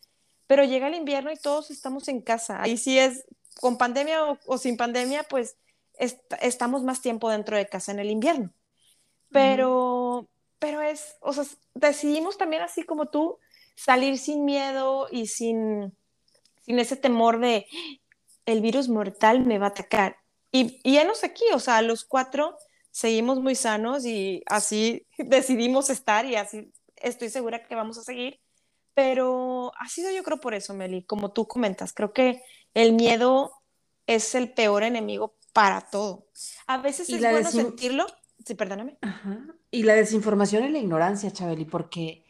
[0.47, 2.61] pero llega el invierno y todos estamos en casa.
[2.61, 3.23] Ahí sí es,
[3.61, 5.55] con pandemia o, sin pandemia, pues
[6.41, 8.51] estamos más tiempo dentro de casa en el invierno.
[9.31, 10.27] Pero,
[10.59, 13.39] pero es, o sea, decidimos también así como tú,
[13.75, 15.93] salir sin miedo y sin,
[16.63, 17.65] sin ese temor de,
[18.51, 20.17] el virus mortal me va a atacar.
[20.51, 22.57] Y, y sé aquí, o sea, los cuatro
[22.91, 28.39] seguimos muy sanos y así decidimos estar y así estoy segura que vamos a seguir.
[28.93, 32.41] Pero ha sido yo creo por eso, Meli, como tú comentas, creo que
[32.73, 33.53] el miedo
[34.07, 36.27] es el peor enemigo para todo.
[36.67, 38.07] A veces es bueno sentirlo.
[38.45, 38.97] Sí, perdóname.
[39.71, 42.25] Y la desinformación y la ignorancia, Chabeli, porque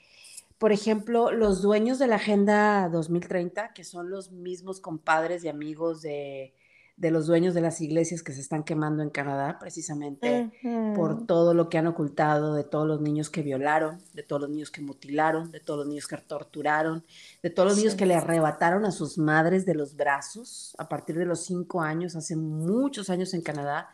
[0.59, 6.01] por ejemplo, los dueños de la Agenda 2030, que son los mismos compadres y amigos
[6.01, 6.53] de,
[6.99, 10.51] de los dueños de las iglesias que se están quemando en Canadá, precisamente
[10.95, 14.51] por todo lo que han ocultado, de todos los niños que violaron, de todos los
[14.51, 17.05] niños que mutilaron, de todos los niños que torturaron,
[17.41, 21.17] de todos los niños que le arrebataron a sus madres de los brazos a partir
[21.17, 23.89] de los cinco años, hace muchos años en Canadá.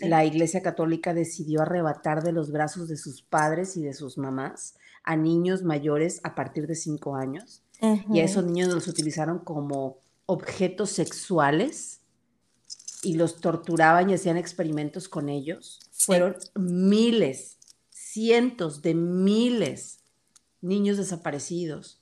[0.00, 4.76] La Iglesia Católica decidió arrebatar de los brazos de sus padres y de sus mamás
[5.06, 7.62] a niños mayores a partir de cinco años.
[8.12, 12.00] Y a esos niños los utilizaron como objetos sexuales
[13.02, 15.80] y los torturaban y hacían experimentos con ellos.
[15.92, 17.58] Fueron miles,
[17.90, 20.00] cientos de miles
[20.60, 22.00] niños desaparecidos,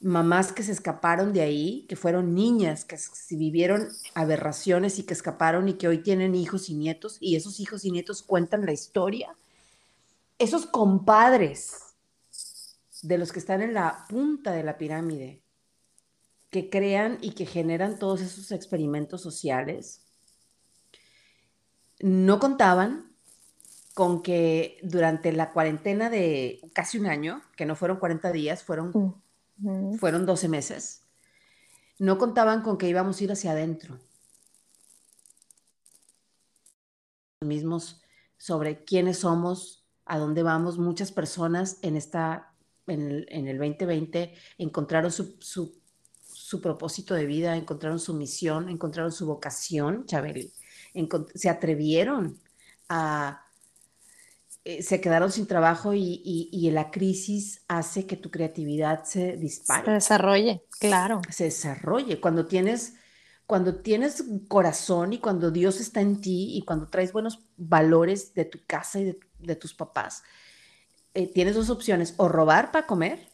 [0.00, 2.96] mamás que se escaparon de ahí, que fueron niñas, que
[3.30, 7.84] vivieron aberraciones y que escaparon y que hoy tienen hijos y nietos, y esos hijos
[7.84, 9.34] y nietos cuentan la historia.
[10.38, 11.93] Esos compadres
[13.04, 15.42] de los que están en la punta de la pirámide,
[16.50, 20.02] que crean y que generan todos esos experimentos sociales,
[22.00, 23.12] no contaban
[23.94, 29.22] con que durante la cuarentena de casi un año, que no fueron 40 días, fueron,
[29.98, 31.02] fueron 12 meses,
[31.98, 33.98] no contaban con que íbamos a ir hacia adentro.
[37.44, 38.00] mismos
[38.38, 40.78] sobre quiénes somos, a dónde vamos.
[40.78, 42.53] Muchas personas en, esta,
[42.86, 50.06] en, el, 2020 encontraron su, su, propósito de vida, encontraron su misión, encontraron su vocación,
[50.06, 50.52] Chabeli
[51.34, 52.38] se atrevieron
[52.88, 53.40] a...
[54.66, 59.84] Eh, se quedaron sin trabajo y, la crisis hace que tu creatividad se dispare.
[59.84, 61.20] Se desarrolle, claro.
[61.28, 62.18] Se desarrolle.
[62.18, 62.94] Cuando tienes,
[63.46, 68.46] cuando tienes corazón y cuando Dios está en ti y cuando traes buenos valores de
[68.46, 70.22] tu casa y de, tus papás,
[71.14, 73.28] eh, tienes dos opciones, o robar para comer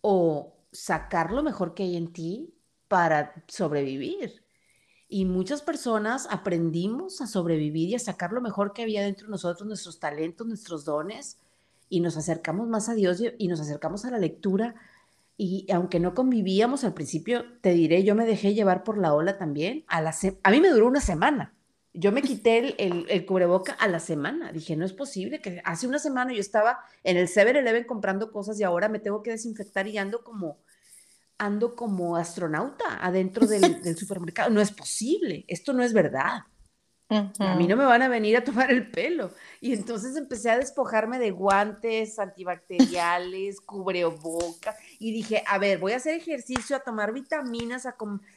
[0.00, 2.54] o sacar lo mejor que hay en ti
[2.88, 4.44] para sobrevivir.
[5.08, 9.30] Y muchas personas aprendimos a sobrevivir y a sacar lo mejor que había dentro de
[9.30, 11.38] nosotros, nuestros talentos, nuestros dones,
[11.88, 14.74] y nos acercamos más a Dios y nos acercamos a la lectura.
[15.36, 19.38] Y aunque no convivíamos al principio, te diré, yo me dejé llevar por la ola
[19.38, 19.84] también.
[19.86, 21.53] A, la a mí me duró una semana.
[21.96, 24.50] Yo me quité el, el, cubreboca a la semana.
[24.50, 28.58] Dije, no es posible que hace una semana yo estaba en el 7-Eleven comprando cosas
[28.58, 30.58] y ahora me tengo que desinfectar y ando como,
[31.38, 34.50] ando como astronauta adentro del, supermercado.
[34.50, 36.42] No es posible, esto no es verdad.
[37.10, 39.30] A mí no me van a venir a tomar el pelo.
[39.60, 45.96] Y entonces empecé a despojarme de guantes antibacteriales, cubreboca, y dije, a ver, voy a
[45.96, 47.94] hacer ejercicio, a tomar vitaminas, a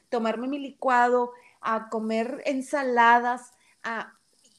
[0.10, 3.54] tomarme mi licuado, a comer ensaladas,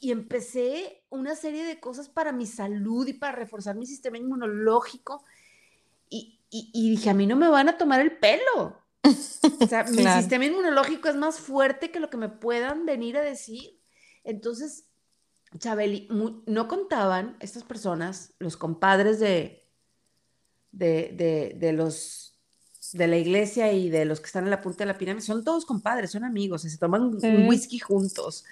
[0.00, 5.24] y empecé una serie de cosas para mi salud y para reforzar mi sistema inmunológico.
[6.08, 8.80] Y, y, dije, a mí no me van a tomar el pelo.
[9.02, 13.22] O sea, mi sistema inmunológico es más fuerte que lo que me puedan venir a
[13.22, 13.80] decir.
[14.24, 14.86] Entonces,
[15.58, 19.68] Chabeli, no contaban estas personas, los compadres de,
[20.72, 22.27] de, de, los
[22.92, 25.44] de la iglesia y de los que están en la punta de la pirámide, son
[25.44, 28.44] todos compadres, son amigos, se toman un whisky juntos.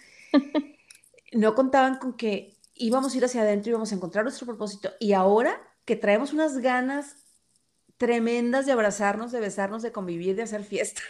[1.32, 5.12] no contaban con que íbamos a ir hacia adentro, íbamos a encontrar nuestro propósito y
[5.12, 7.16] ahora que traemos unas ganas
[7.96, 11.02] tremendas de abrazarnos, de besarnos, de convivir, de hacer fiesta.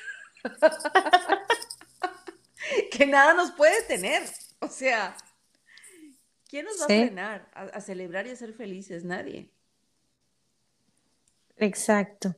[2.92, 4.22] que nada nos puede tener.
[4.60, 5.16] O sea,
[6.48, 9.04] ¿quién nos va a frenar a, celebrar y a ser felices?
[9.04, 9.50] Nadie.
[11.56, 12.36] Exacto.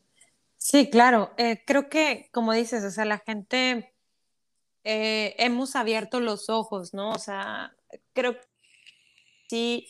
[0.59, 1.33] Sí, claro.
[1.39, 3.95] Eh, creo que, como dices, o sea, la gente
[4.85, 7.11] eh, hemos abierto los ojos, ¿no?
[7.11, 7.77] O sea,
[8.13, 8.47] creo que
[9.49, 9.89] sí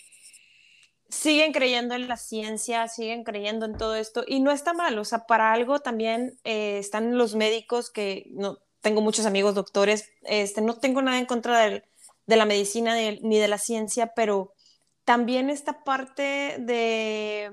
[1.09, 5.05] siguen creyendo en la ciencia, siguen creyendo en todo esto y no está mal, o
[5.05, 10.61] sea, para algo también eh, están los médicos que no tengo muchos amigos doctores, este,
[10.61, 11.85] no tengo nada en contra de,
[12.27, 14.53] la medicina ni de la ciencia, pero
[15.05, 17.51] también esta parte de,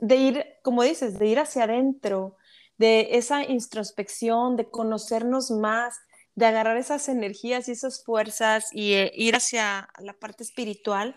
[0.00, 2.36] de ir, como dices, de ir hacia adentro,
[2.78, 5.98] de esa introspección, de conocernos más,
[6.34, 11.14] de agarrar esas energías y esas fuerzas y eh, ir hacia la parte espiritual,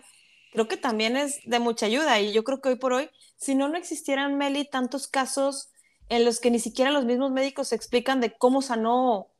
[0.51, 2.19] creo que también es de mucha ayuda.
[2.19, 5.71] Y yo creo que hoy por hoy, si no, no existieran, Meli, tantos casos
[6.09, 9.31] en los que ni siquiera los mismos médicos explican de cómo sanó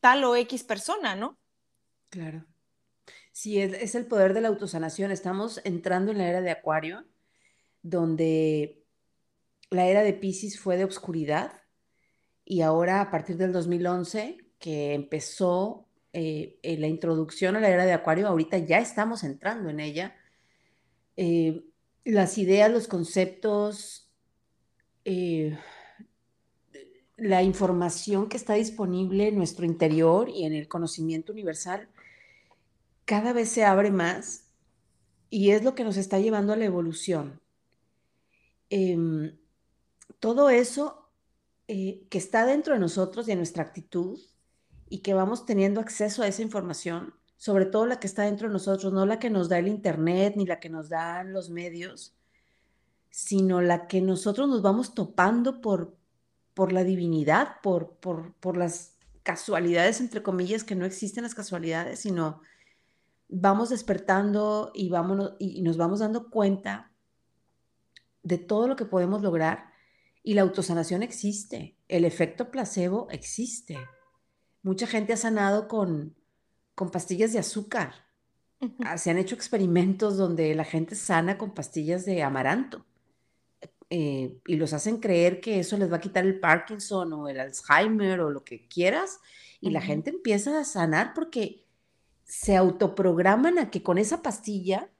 [0.00, 1.38] tal o X persona, ¿no?
[2.10, 2.44] Claro.
[3.32, 5.10] Sí, es, el poder de la autosanación.
[5.10, 7.04] Estamos entrando en la era de Acuario,
[7.80, 8.81] donde
[9.72, 11.62] la era de Pisces fue de oscuridad
[12.44, 17.92] y ahora a partir del 2011, que empezó eh, la introducción a la era de
[17.92, 20.14] Acuario, ahorita ya estamos entrando en ella
[21.16, 21.64] eh,
[22.04, 24.10] las ideas, los conceptos,
[25.04, 25.58] eh,
[27.16, 31.88] la información que está disponible en nuestro interior y en el conocimiento universal
[33.04, 34.48] cada vez se abre más
[35.30, 37.40] y es lo que nos está llevando a la evolución.
[38.68, 39.36] Em,
[40.22, 41.10] todo eso
[41.66, 44.20] eh, que está dentro de nosotros y en nuestra actitud
[44.88, 48.52] y que vamos teniendo acceso a esa información, sobre todo la que está dentro de
[48.52, 52.14] nosotros, no la que nos da el Internet ni la que nos dan los medios,
[53.10, 55.96] sino la que nosotros nos vamos topando por,
[56.54, 58.94] por la divinidad, por, por, por las
[59.24, 62.42] casualidades, entre comillas, que no existen las casualidades, sino
[63.28, 66.92] vamos despertando y, vámonos, y nos vamos dando cuenta
[68.22, 69.71] de todo lo que podemos lograr
[70.22, 73.78] y la autosanación existe, el efecto placebo existe.
[74.62, 76.14] Mucha gente ha sanado con,
[76.74, 77.94] con pastillas de azúcar.
[78.84, 82.86] Ah, se han hecho experimentos donde la gente sana con pastillas de amaranto.
[83.90, 87.40] Eh, y los hacen creer que eso les va a quitar el Parkinson o el
[87.40, 89.20] Alzheimer o lo que quieras,
[89.60, 91.66] y la gente empieza a sanar porque
[92.24, 94.90] se autoprograman a que con esa pastilla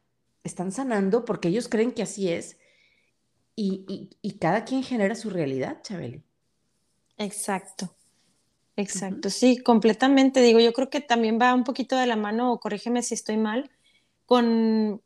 [0.44, 2.58] están sanando porque ellos creen que así es,
[3.54, 6.22] y, cada quien genera su realidad, Chabeli.
[7.18, 7.94] Exacto.
[8.74, 10.40] Exacto, sí, completamente.
[10.40, 13.36] Digo, yo creo que también va un poquito de la mano, o corrígeme si estoy
[13.36, 13.70] mal,
[14.26, 15.02] con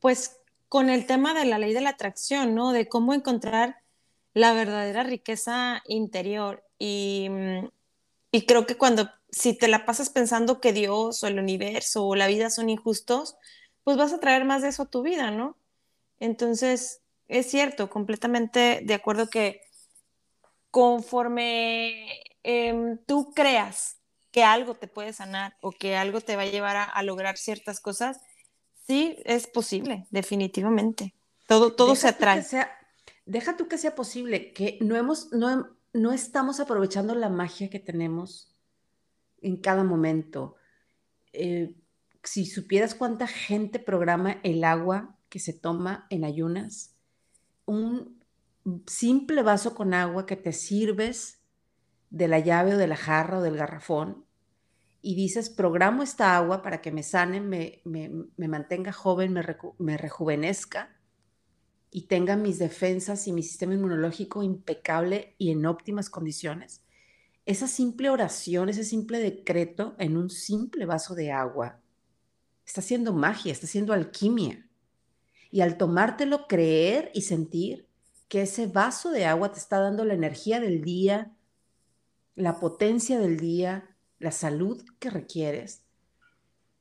[0.00, 0.38] pues
[0.68, 2.72] con el tema de la ley de la atracción, ¿no?
[2.72, 3.82] De cómo encontrar
[4.34, 6.64] la verdadera riqueza interior.
[6.78, 7.28] Y,
[8.30, 12.14] y creo que cuando, si te la pasas pensando que Dios o el universo o
[12.16, 13.36] la vida son injustos,
[13.84, 15.56] pues vas a traer más de eso a tu vida, ¿no?
[16.20, 19.62] Entonces, es cierto, completamente de acuerdo que
[20.70, 23.98] conforme em, tú creas
[24.30, 27.80] que algo te puede sanar o que algo te va a llevar a lograr ciertas
[27.80, 28.20] cosas,
[28.86, 31.14] Sí, es posible, definitivamente.
[31.48, 32.44] Todo, todo se atrae.
[33.24, 37.80] deja tú que sea posible, que no, hemos, no, no estamos aprovechando la magia que
[37.80, 38.54] tenemos
[39.42, 40.54] en cada momento.
[41.32, 41.74] Eh,
[42.22, 46.94] si supieras cuánta gente programa el agua que se toma en ayunas,
[47.66, 48.22] un
[48.86, 51.42] simple vaso con agua que te sirves
[52.10, 54.26] de la llave o de la jarra o del garrafón
[55.02, 57.80] y dices, programo esta agua para que me sane, me,
[58.48, 59.44] mantenga joven, me,
[59.78, 60.96] me rejuvenezca
[61.92, 66.82] y tenga mis defensas y mi sistema inmunológico impecable y en óptimas condiciones.
[67.44, 71.80] Esa simple oración, ese simple decreto en un simple vaso de agua,
[72.64, 74.65] está haciendo magia, está haciendo alquimia.
[75.50, 77.86] Y al tomártelo, creer y sentir
[78.28, 81.32] que ese vaso de agua te está dando la energía del día,
[82.34, 85.86] la potencia del día, la salud que requieres,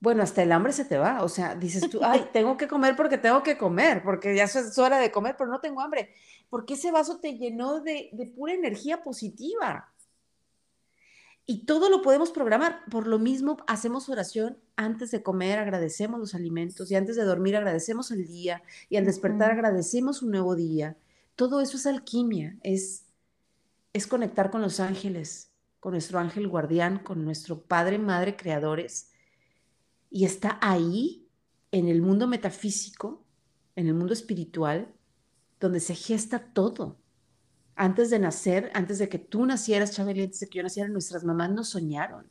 [0.06, 1.24] bueno, hasta el hambre se te va.
[1.24, 4.78] O sea, dices tú, ay, tengo que comer porque tengo que comer, porque ya es
[4.78, 6.14] hora de comer, pero no tengo hambre.
[6.50, 9.92] Porque ese vaso te llenó de, de pura energía positiva.
[11.46, 12.84] Y todo lo podemos programar.
[12.90, 17.56] Por lo mismo, hacemos oración antes de comer, agradecemos los alimentos y antes de dormir
[17.56, 20.98] agradecemos el día y al despertar agradecemos un nuevo día.
[21.36, 23.06] Todo eso es alquimia, es,
[23.94, 29.12] es conectar con los ángeles, con nuestro ángel guardián, con nuestro Padre, Madre, Creadores,
[30.10, 31.28] y está ahí,
[31.72, 33.26] en el mundo metafísico,
[33.76, 34.88] en el mundo espiritual,
[35.60, 36.98] donde se gesta todo.
[37.76, 41.24] Antes de nacer, antes de que tú nacieras, Chabeli, antes de que yo naciera, nuestras
[41.24, 42.30] mamás nos soñaron,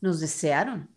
[0.00, 0.88] nos desearon.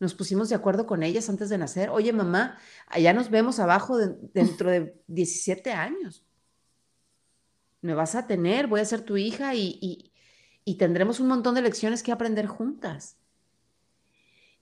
[0.00, 1.90] Nos pusimos de acuerdo con ellas antes de nacer.
[1.90, 6.24] Oye, mamá, allá nos vemos abajo dentro de 17 años.
[7.80, 10.12] Me vas a tener, voy a ser tu hija y,
[10.64, 13.16] y tendremos un montón de lecciones que aprender juntas.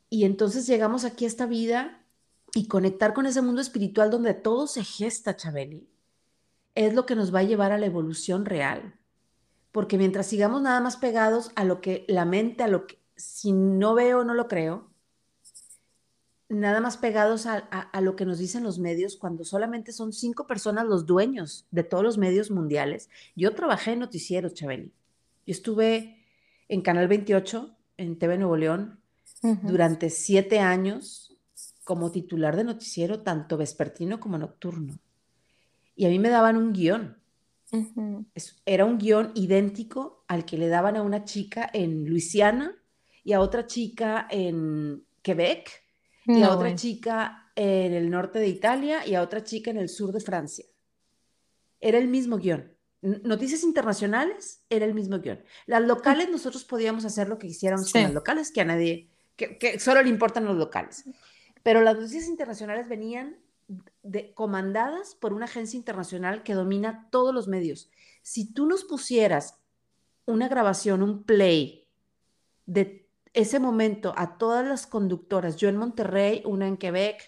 [0.09, 2.07] Y entonces llegamos aquí a esta vida
[2.55, 5.89] y conectar con ese mundo espiritual donde todo se gesta, Chabeli,
[6.77, 8.95] es lo que nos va a llevar a la evolución real.
[9.73, 13.53] Porque mientras sigamos nada más pegados a lo que la mente, a lo que, si
[13.53, 14.89] no veo, no lo creo,
[16.49, 20.47] nada más pegados a, a, lo que nos dicen los medios, cuando solamente son cinco
[20.47, 23.09] personas los dueños de todos los medios mundiales.
[23.35, 24.93] Yo trabajé en noticieros, Chabeli.
[25.47, 26.25] Yo estuve
[26.69, 29.01] en Canal 28, en TV Nuevo León,
[29.63, 31.37] durante siete años
[31.85, 34.99] como titular de noticiero, tanto vespertino como nocturno.
[35.97, 37.17] Y a mí me daban un guion.
[38.65, 42.77] era un guion idéntico al que le daban a una chica en Luisiana
[43.25, 45.83] y a otra chica en Quebec
[46.27, 49.89] y a otra chica en el norte de Italia y a otra chica en el
[49.89, 50.65] sur de Francia.
[51.81, 55.43] Era el mismo guion noticias internacionales era el mismo guion.
[55.67, 59.79] Las locales nosotros podíamos hacer lo que quisiéramos con las locales, que a nadie, que,
[59.79, 61.05] solo le importan los locales.
[61.63, 63.37] Pero las noticias internacionales venían
[64.07, 67.91] de, comandadas por una agencia internacional que domina todos los medios.
[68.23, 69.59] Si tú nos pusieras
[70.25, 71.89] una grabación, un play
[72.67, 77.23] de ese momento a todas las conductoras, yo en Monterrey, una en Quebec,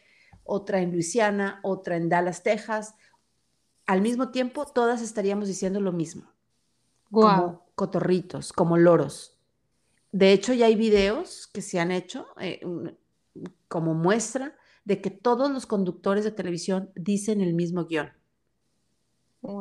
[0.45, 2.95] otra en Luisiana, otra en Dallas, Texas,
[3.87, 6.31] al mismo tiempo todas estaríamos diciendo lo mismo.
[7.11, 9.39] Como cotorritos, como loros.
[10.13, 12.61] De hecho, ya hay videos que se han hecho eh,
[13.69, 14.58] como muestra
[14.89, 18.11] de que todos los conductores de televisión dicen el mismo guion.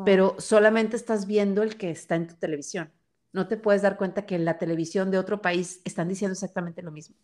[0.05, 2.93] Pero solamente estás viendo el que está en tu televisión.
[3.33, 6.81] No te puedes dar cuenta que en la televisión de otro país están diciendo exactamente
[6.81, 7.17] lo mismo.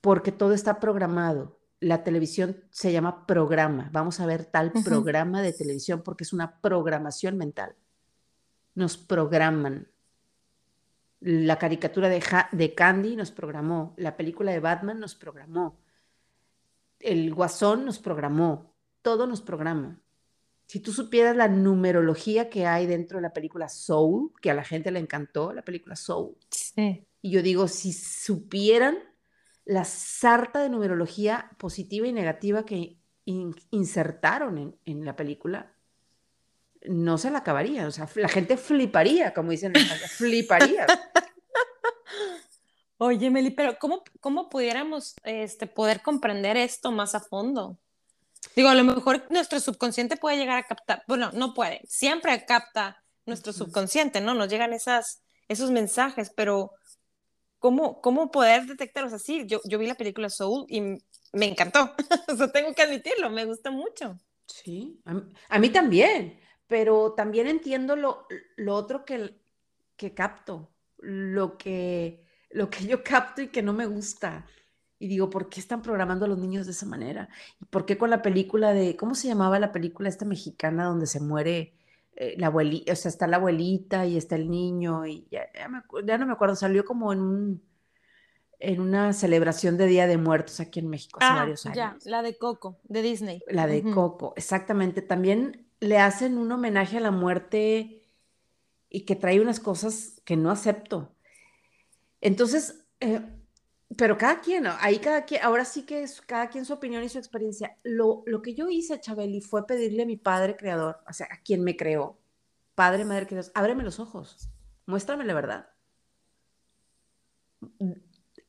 [0.00, 1.60] Porque todo está programado.
[1.80, 3.90] La televisión se llama programa.
[3.92, 7.76] Vamos a ver tal programa de televisión porque es una programación mental.
[8.74, 9.88] Nos programan.
[11.26, 12.22] La caricatura de,
[12.52, 13.94] de Candy nos programó.
[13.96, 15.80] La película de Batman nos programó.
[17.00, 18.76] El Guasón nos programó.
[19.00, 20.02] Todo nos programa.
[20.66, 24.64] Si tú supieras la numerología que hay dentro de la película Soul, que a la
[24.64, 26.36] gente le encantó, la película Soul.
[26.50, 27.06] Sí.
[27.22, 28.98] Y yo digo, si supieran
[29.64, 35.73] la sarta de numerología positiva y negativa que insertaron en, la película,
[36.84, 37.86] no se la acabaría.
[37.86, 40.86] O sea, la gente fliparía, como dicen en fliparía.
[42.98, 47.78] Oye, Meli, pero ¿cómo, cómo pudiéramos este, poder comprender esto más a fondo?
[48.54, 53.02] Digo, a lo mejor nuestro subconsciente puede llegar a captar, bueno, no puede, siempre capta
[53.26, 54.34] nuestro subconsciente, ¿no?
[54.34, 56.72] Nos llegan esas, esos mensajes, pero
[57.58, 59.44] ¿cómo, cómo poder detectarlos así?
[59.46, 60.80] Yo, yo vi la película Soul y
[61.32, 61.94] me encantó,
[62.28, 64.18] o sea, tengo que admitirlo, me gusta mucho.
[64.46, 65.00] Sí,
[65.48, 69.40] a mí, también, pero también entiendo lo, lo otro que,
[69.96, 74.46] que capto, lo que, lo que yo capto y que no me gusta.
[74.98, 77.28] Y digo, ¿por qué están programando a los niños de esa manera?
[77.60, 81.06] ¿Y por qué con la película de, ¿cómo se llamaba la película esta mexicana donde
[81.06, 81.74] se muere
[82.16, 85.48] eh, la abuelita, o sea, está la abuelita y está el niño y ya,
[86.16, 87.62] no me acuerdo, salió como en un
[88.60, 91.76] en una celebración de Día de Muertos aquí en México hace ah, varios años.
[91.76, 93.42] Ya, la de Coco, de Disney.
[93.48, 95.02] La de Coco, exactamente.
[95.02, 98.02] También le hacen un homenaje a la muerte
[98.88, 101.14] y que trae unas cosas que no acepto.
[102.20, 103.20] Entonces, eh,
[103.96, 107.08] pero cada quien, ahí cada quien, ahora sí que es cada quien su opinión y
[107.08, 107.76] su experiencia.
[107.82, 111.42] Lo, lo que yo hice, Chabeli, fue pedirle a mi padre creador, o sea, a
[111.42, 112.18] quien me creó,
[112.74, 114.48] padre, madre, creador, ábreme los ojos,
[114.86, 115.68] muéstrame la verdad.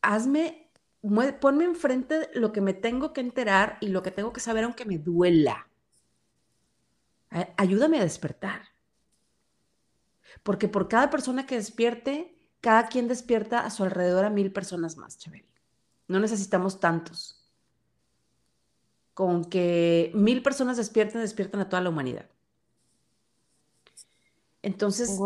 [0.01, 0.71] Hazme,
[1.41, 4.86] ponme enfrente lo que me tengo que enterar y lo que tengo que saber aunque
[4.86, 5.67] me duela.
[7.30, 8.61] Ayúdame a despertar.
[10.43, 14.97] Porque por cada persona que despierte, cada quien despierta a su alrededor a mil personas
[14.97, 15.17] más.
[16.07, 17.47] No necesitamos tantos.
[19.13, 22.30] Con que mil personas despierten, despiertan a toda la humanidad.
[24.61, 25.19] Entonces,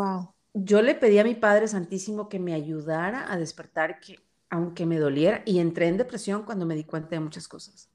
[0.53, 4.19] yo le pedí a mi Padre Santísimo que me ayudara a despertar, que
[4.49, 7.89] aunque me doliera, y entré en depresión cuando me di cuenta de muchas cosas.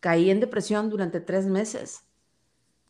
[0.00, 2.04] Caí en depresión durante tres meses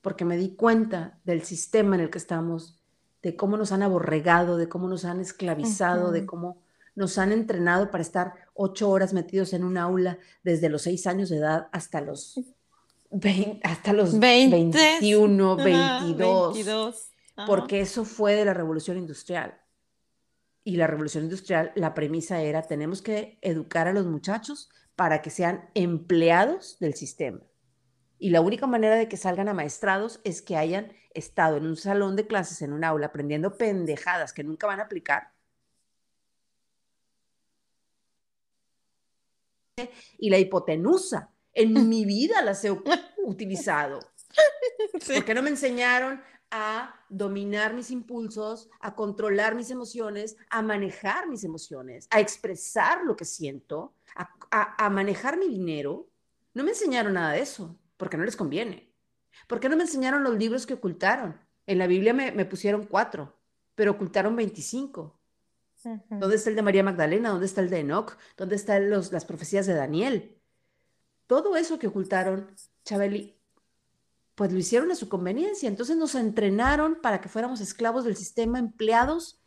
[0.05, 2.79] porque me di cuenta del sistema en el que estamos
[3.23, 6.59] de cómo nos han aborregado, de cómo nos han esclavizado, de cómo
[6.95, 11.31] nos han entrenado para estar ocho horas metidos en un aula desde los seis años
[11.31, 12.39] de edad hasta los,
[13.63, 17.09] hasta los 21, 22,
[17.47, 19.59] porque eso fue de la revolución industrial.
[20.65, 25.31] Y la revolución industrial, la premisa era, tenemos que educar a los muchachos para que
[25.31, 27.41] sean empleados del sistema.
[28.19, 32.17] Y la única manera de que salgan amaestrados es que hayan estado en un salón
[32.17, 35.33] de clases, en un aula, aprendiendo pendejadas que nunca van a aplicar.
[40.19, 42.71] Y la hipotenusa, en mi vida las he
[43.25, 44.01] utilizado.
[45.15, 51.43] Porque no me enseñaron a dominar mis impulsos, a controlar mis emociones, a manejar mis
[51.43, 53.93] emociones, a expresar lo que siento,
[54.51, 56.09] a manejar mi dinero.
[56.55, 58.93] No me enseñaron nada de eso porque no les conviene.
[59.47, 61.41] ¿Por qué no me enseñaron los libros que ocultaron?
[61.67, 63.39] En la Biblia me, pusieron cuatro,
[63.75, 65.21] pero ocultaron 25.
[66.11, 67.31] ¿Dónde está el de María Magdalena?
[67.31, 68.17] ¿Dónde está el de Enoch?
[68.37, 70.41] ¿Dónde están los, las profecías de Daniel?
[71.27, 73.39] Todo eso que ocultaron, Chabeli,
[74.35, 75.69] pues lo hicieron a su conveniencia.
[75.69, 79.43] Entonces nos entrenaron para que fuéramos esclavos del sistema, empleados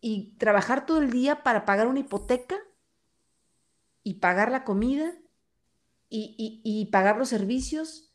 [0.00, 2.56] y trabajar todo el día para pagar una hipoteca
[4.02, 5.12] y pagar la comida
[6.08, 8.12] y, pagar los servicios.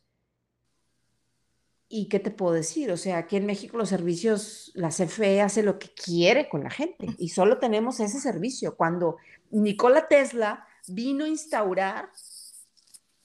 [1.87, 2.89] ¿Y qué te puedo decir?
[2.91, 6.69] O sea, aquí en México los servicios, la CFE hace lo que quiere con la
[6.69, 8.77] gente y solo tenemos ese servicio.
[8.77, 9.17] Cuando
[9.49, 12.09] Nikola Tesla vino a instaurar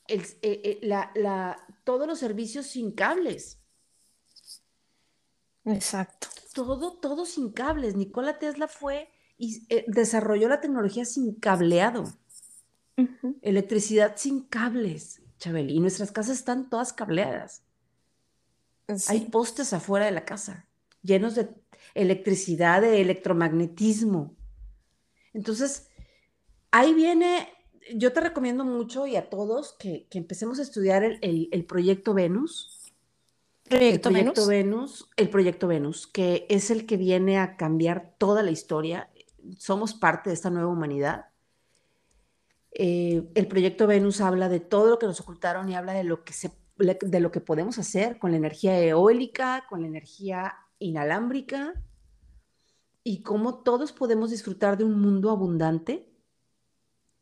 [0.08, 3.60] eh, eh, la, todos los servicios sin cables.
[5.64, 6.28] Exacto.
[6.54, 7.94] todo, todo sin cables.
[7.96, 9.08] Nikola Tesla fue
[9.38, 12.04] y eh, desarrolló la tecnología sin cableado.
[13.42, 15.74] Electricidad sin cables, Chabeli.
[15.74, 17.62] Y nuestras casas están todas cableadas.
[19.08, 20.68] Hay postes afuera de la casa,
[21.02, 21.48] llenos de
[21.94, 24.36] electricidad, de electromagnetismo.
[25.34, 25.88] Entonces,
[26.70, 27.48] ahí viene,
[27.94, 32.92] yo te recomiendo mucho y a todos que, empecemos a estudiar el, proyecto Venus.
[33.64, 35.10] ¿Proyecto, el proyecto Venus?
[35.16, 39.10] El proyecto Venus, que es el que viene a cambiar toda la historia.
[39.58, 41.26] Somos parte de esta nueva humanidad.
[42.78, 46.24] Eh, el proyecto Venus habla de todo lo que nos ocultaron y habla de lo
[46.24, 51.72] que se de lo que podemos hacer con la energía eólica, con la energía inalámbrica
[53.02, 56.12] y cómo todos podemos disfrutar de un mundo abundante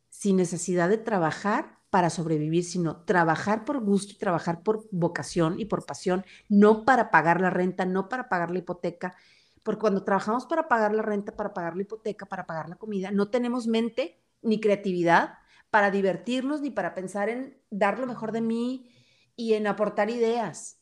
[0.09, 5.63] sin necesidad de trabajar para sobrevivir, sino trabajar por gusto y trabajar por vocación y
[5.63, 9.15] por pasión, no para pagar la renta, no para pagar la hipoteca,
[9.63, 13.11] porque cuando trabajamos para pagar la renta, para pagar la hipoteca, para pagar la comida,
[13.11, 15.35] no tenemos mente ni creatividad
[15.75, 18.89] para divertirnos ni para pensar en dar lo mejor de mí,
[19.35, 20.79] y en aportar ideas.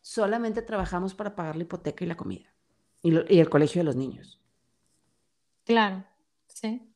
[0.00, 2.54] Solamente trabajamos para pagar la hipoteca y la comida
[3.02, 4.40] y, el colegio de los niños.
[5.64, 6.04] Claro,
[6.46, 6.88] sí.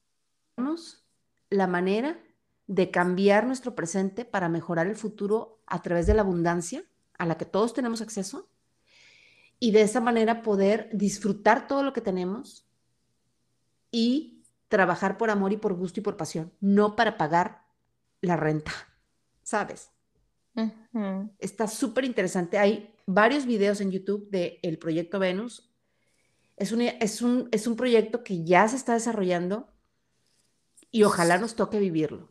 [1.51, 2.17] La manera
[2.69, 6.85] de cambiar nuestro presente para mejorar el futuro a través de la abundancia
[7.19, 8.49] a la que todos tenemos acceso
[9.59, 12.69] y de esa manera poder disfrutar todo lo que tenemos
[13.91, 14.32] y
[14.73, 17.67] trabajar por amor y por gusto y por pasión, no para pagar
[18.23, 18.73] la renta,
[19.43, 19.91] ¿sabes?
[21.39, 22.57] Está súper interesante.
[22.57, 25.71] Hay varios videos en YouTube del el proyecto Venus.
[26.57, 29.69] Es un, es, un, es un proyecto que ya se está desarrollando
[30.91, 32.31] y ojalá nos toque vivirlo.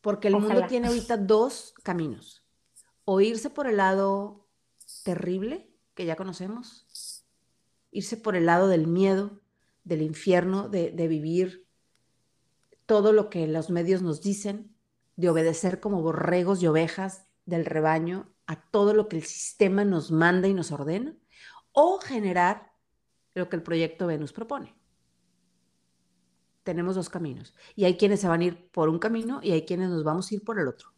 [0.00, 2.46] Porque el mundo tiene ahorita dos caminos.
[3.04, 4.48] O irse por el lado
[5.04, 7.26] terrible, que ya conocemos,
[7.90, 9.42] irse por el lado del miedo,
[9.88, 11.66] del infierno, de, vivir
[12.84, 14.76] todo lo que los medios nos dicen,
[15.16, 20.10] de obedecer como borregos y ovejas del rebaño a todo lo que el sistema nos
[20.10, 21.16] manda y nos ordena,
[21.72, 22.72] o generar
[23.34, 24.76] lo que el proyecto Venus propone.
[26.64, 29.64] Tenemos dos caminos y hay quienes se van a ir por un camino y hay
[29.64, 30.92] quienes nos vamos a ir por el otro.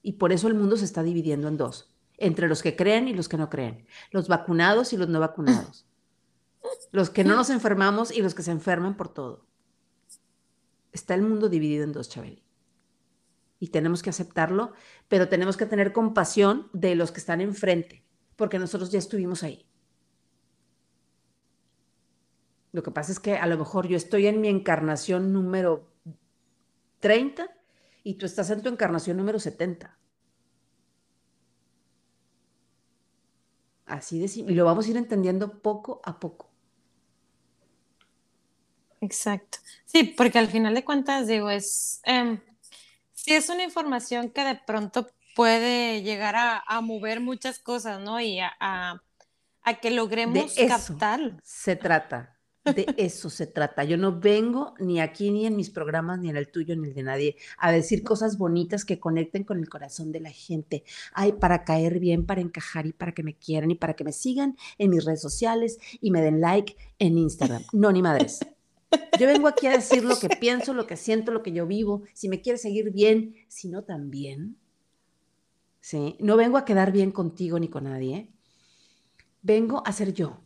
[0.00, 3.14] Y por eso el mundo se está dividiendo en dos, entre los que creen y
[3.14, 5.86] los que no creen, los vacunados y los no vacunados,
[6.92, 9.46] los que no nos enfermamos y los que se enferman por todo.
[10.92, 12.44] Está el mundo dividido en dos, Chabeli
[13.64, 14.72] y tenemos que aceptarlo,
[15.08, 18.04] pero tenemos que tener compasión de los que están enfrente,
[18.36, 19.66] porque nosotros ya estuvimos ahí.
[22.72, 25.90] Lo que pasa es que a lo mejor yo estoy en mi encarnación número
[27.00, 27.48] 30
[28.02, 29.98] y tú estás en tu encarnación número 70.
[33.86, 36.53] Así de y lo vamos a ir entendiendo poco a poco.
[39.04, 39.58] Exacto.
[39.84, 42.40] Sí, porque al final de cuentas, digo, es, em,
[43.12, 48.20] sí es una información que de pronto puede llegar a, mover muchas cosas, ¿no?
[48.20, 49.02] Y a,
[49.80, 51.38] que logremos de captar.
[51.42, 53.84] Se trata, de eso se trata.
[53.84, 56.94] Yo no vengo ni aquí, ni en mis programas, ni en el tuyo, ni el
[56.94, 60.84] de nadie, a decir cosas bonitas que conecten con el corazón de la gente.
[61.12, 64.12] Ay, para caer bien, para encajar y para que me quieran y para que me
[64.12, 67.64] sigan en mis redes sociales y me den like en Instagram.
[67.72, 68.40] No, ni madres.
[69.18, 72.02] Yo vengo aquí a decir lo que pienso, lo que siento, lo que yo vivo.
[72.14, 74.58] Si me quieres seguir bien, si no también.
[75.80, 76.16] ¿Sí?
[76.20, 78.32] No vengo a quedar bien contigo ni con nadie.
[79.42, 80.40] Vengo a ser yo.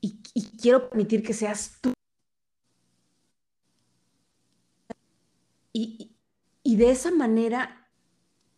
[0.00, 0.20] Y,
[0.60, 1.92] quiero permitir que seas tú.
[5.72, 6.08] Y,
[6.64, 7.88] de esa manera,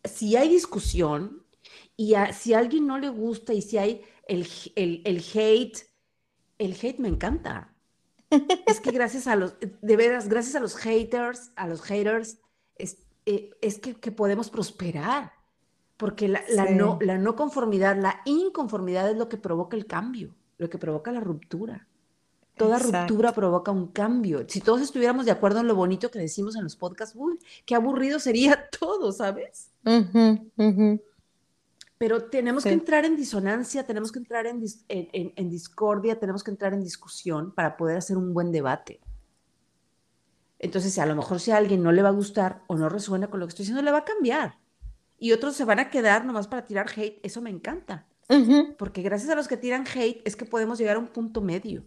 [0.03, 1.45] si hay discusión
[1.97, 5.79] y si a alguien no le gusta y si hay el, el hate,
[6.57, 7.74] el hate me encanta
[8.67, 12.39] es que gracias a los, de veras, gracias a los haters, a los haters,
[12.77, 13.51] es, eh,
[14.01, 15.33] que, podemos prosperar.
[15.97, 20.69] Porque la, no, la no conformidad, la inconformidad es lo que provoca el cambio, lo
[20.69, 21.87] que provoca la ruptura.
[22.57, 24.45] Toda ruptura provoca un cambio.
[24.47, 27.75] Si todos estuviéramos de acuerdo en lo bonito que decimos en los podcasts, uy, qué
[27.75, 29.71] aburrido sería todo, ¿sabes?
[31.97, 36.73] Pero tenemos que entrar en disonancia, tenemos que entrar en, en, discordia, tenemos que entrar
[36.73, 38.99] en discusión para poder hacer un buen debate.
[40.59, 43.29] Entonces, a lo mejor si a alguien no le va a gustar o no resuena
[43.29, 44.57] con lo que estoy diciendo, le va a cambiar.
[45.17, 47.19] Y otros se van a quedar nomás para tirar hate.
[47.23, 48.05] Eso me encanta.
[48.77, 51.85] Porque gracias a los que tiran hate es que podemos llegar a un punto medio.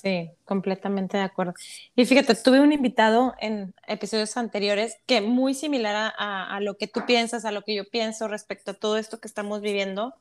[0.00, 1.52] Sí, completamente de acuerdo.
[1.94, 7.04] Y fíjate, tuve un invitado en episodios anteriores que muy similar a, lo que tú
[7.06, 10.14] piensas, a lo que yo pienso respecto a todo esto que estamos viviendo.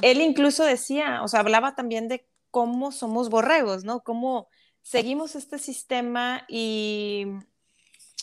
[0.00, 4.02] él incluso decía, o sea, hablaba también de cómo somos borregos, ¿no?
[4.02, 4.48] Cómo
[4.80, 7.26] seguimos este sistema y,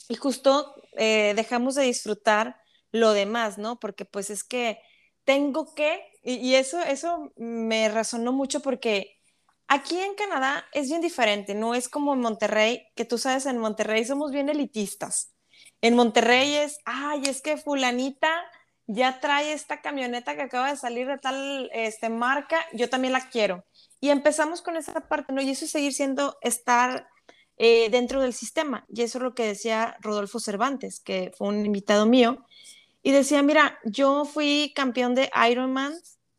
[0.09, 2.57] y justo eh, dejamos de disfrutar
[2.91, 3.79] lo demás, ¿no?
[3.79, 4.79] Porque pues es que
[5.23, 9.16] tengo que, y, eso, eso me razonó mucho porque
[9.67, 13.57] aquí en Canadá es bien diferente, no es como en Monterrey, que tú sabes, en
[13.57, 15.33] Monterrey somos bien elitistas.
[15.81, 18.29] En Monterrey es, ay, es que fulanita
[18.87, 23.29] ya trae esta camioneta que acaba de salir de tal este, marca, yo también la
[23.29, 23.65] quiero.
[23.99, 25.41] Y empezamos con esa parte, ¿no?
[25.41, 27.07] Y eso es seguir siendo, estar
[27.57, 28.85] eh, dentro del sistema.
[28.87, 32.45] Y eso es lo que decía Rodolfo Cervantes, que fue un invitado mío.
[33.03, 35.93] Y decía, mira, yo fui campeón de Ironman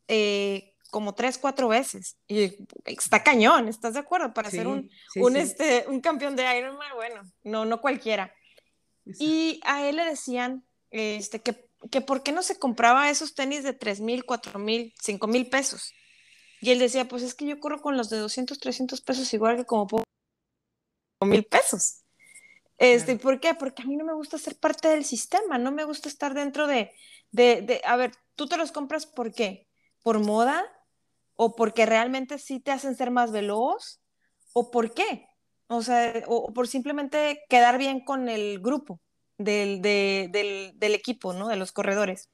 [0.08, 2.16] eh, como tres, cuatro veces.
[2.26, 4.32] Y está cañón, ¿estás de acuerdo?
[4.32, 8.32] Para ser un, un, Este, un campeón de Ironman, bueno, no, no cualquiera.
[9.18, 13.62] Y a él le decían este, que que por qué no se compraba esos tenis
[13.62, 15.92] de 3 mil, 4 mil, 5 mil pesos.
[16.60, 19.56] Y él decía, pues es que yo corro con los de 200, 300 pesos igual
[19.56, 20.04] que como puedo
[21.24, 22.02] mil pesos.
[22.78, 23.54] Este, ¿Por qué?
[23.54, 26.66] Porque a mí no me gusta ser parte del sistema, no me gusta estar dentro
[26.66, 26.92] de,
[27.30, 29.66] de, de, a ver, tú te los compras ¿por qué?
[30.02, 30.64] ¿Por moda?
[31.40, 34.00] ¿O porque realmente sí te hacen ser más veloz?
[34.52, 35.28] ¿O por qué?
[35.68, 39.00] O sea, o por simplemente quedar bien con el grupo
[39.36, 41.46] del, del, equipo, ¿no?
[41.46, 42.28] De los corredores.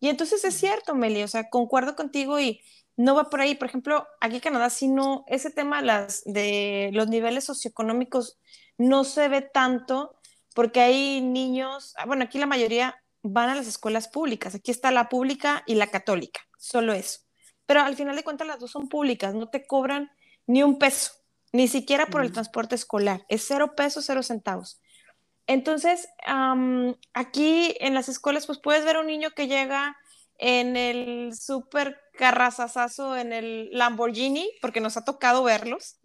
[0.00, 2.60] Y entonces es cierto, Meli, o sea, concuerdo contigo y
[2.96, 3.54] no va por ahí.
[3.54, 8.40] Por ejemplo, aquí en Canadá, si no, ese tema las, de los niveles socioeconómicos
[8.78, 10.16] no se ve tanto
[10.54, 14.56] porque hay niños, ah, bueno, aquí la mayoría van a las escuelas públicas.
[14.56, 17.20] Aquí está la pública y la católica, solo eso.
[17.66, 20.10] Pero al final de cuentas las dos son públicas, no te cobran
[20.46, 21.12] ni un peso,
[21.52, 23.24] ni siquiera por el transporte escolar.
[23.28, 24.80] Es cero pesos, cero centavos.
[25.46, 26.08] Entonces,
[27.12, 29.96] aquí en las escuelas, pues puedes ver a un niño que llega
[30.38, 35.98] en el súper carrazazazo, en el Lamborghini, porque nos ha tocado verlos,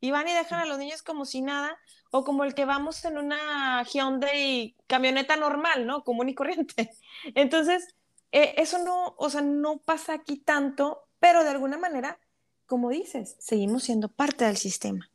[0.00, 1.78] y van y dejan a los niños como si nada,
[2.10, 6.02] o como el que vamos en una Hyundai camioneta normal, ¿no?
[6.02, 6.90] Común y corriente.
[7.34, 7.94] Entonces,
[8.32, 12.18] eh, eso no, o sea, no pasa aquí tanto, pero de alguna manera,
[12.66, 15.10] como dices, seguimos siendo parte del sistema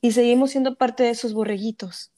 [0.00, 2.12] y seguimos siendo parte de esos borreguitos.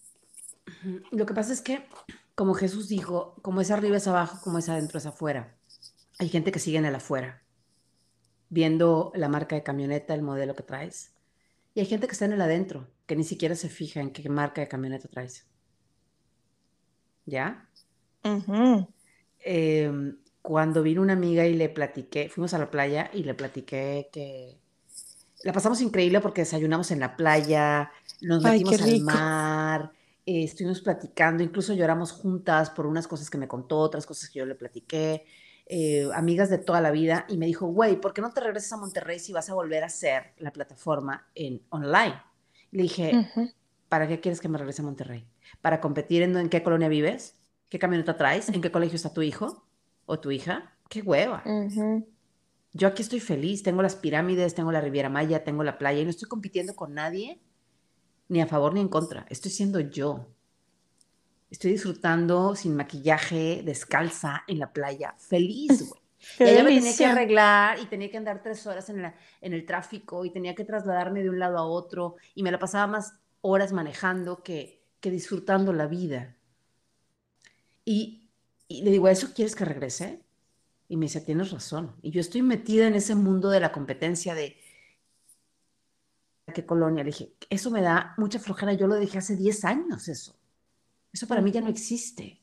[1.10, 1.86] Lo que pasa es que,
[2.34, 5.56] como Jesús dijo, como es arriba es abajo, como es adentro es afuera.
[6.18, 7.42] Hay gente que sigue en el afuera,
[8.48, 11.12] viendo la marca de camioneta, el modelo que traes.
[11.74, 14.28] Y hay gente que está en el adentro, que ni siquiera se fija en qué
[14.28, 15.46] marca de camioneta traes.
[17.26, 17.68] ¿Ya?
[19.40, 20.16] Em,
[20.46, 24.60] cuando vino una amiga y le platiqué, fuimos a la playa y le platiqué que
[25.42, 27.90] la pasamos increíble porque desayunamos en la playa,
[28.20, 29.90] nos metimos al mar,
[30.24, 34.38] eh, estuvimos platicando, incluso lloramos juntas por unas cosas que me contó, otras cosas que
[34.38, 35.24] yo le platiqué,
[35.66, 38.74] eh, amigas de toda la vida, y me dijo, güey, ¿por qué no te regresas
[38.74, 42.22] a Monterrey si vas a volver a hacer la plataforma en online?
[42.70, 43.28] le dije,
[43.88, 45.26] ¿para qué quieres que me regrese a Monterrey?
[45.60, 47.34] ¿Para competir en, en qué colonia vives?
[47.68, 48.48] ¿Qué camioneta traes?
[48.48, 49.65] ¿En qué colegio está tu hijo
[50.06, 50.72] o tu hija?
[50.88, 51.42] ¡Qué hueva!
[52.72, 56.04] Yo aquí estoy feliz, tengo las pirámides, tengo la Riviera Maya, tengo la playa y
[56.04, 57.40] no estoy compitiendo con nadie
[58.28, 59.26] ni a favor ni en contra.
[59.28, 60.26] Estoy siendo yo.
[61.50, 66.00] Estoy disfrutando sin maquillaje, descalza, en la playa, feliz, güey.
[66.40, 70.24] Y me tenía que arreglar y tenía que andar tres horas en, en el tráfico
[70.24, 73.72] y tenía que trasladarme de un lado a otro y me la pasaba más horas
[73.72, 76.36] manejando que, que disfrutando la vida.
[77.84, 78.25] Y,
[78.68, 80.22] y le digo, ¿a eso quieres que regrese?
[80.88, 81.94] Y me dice, tienes razón.
[82.02, 84.56] Y yo estoy metida en ese mundo de la competencia de,
[86.54, 87.02] qué colonia.
[87.02, 88.72] Le dije, eso me da mucha flojera.
[88.72, 90.36] Yo lo dejé hace 10 años, eso.
[91.12, 92.42] Eso para mí ya no existe.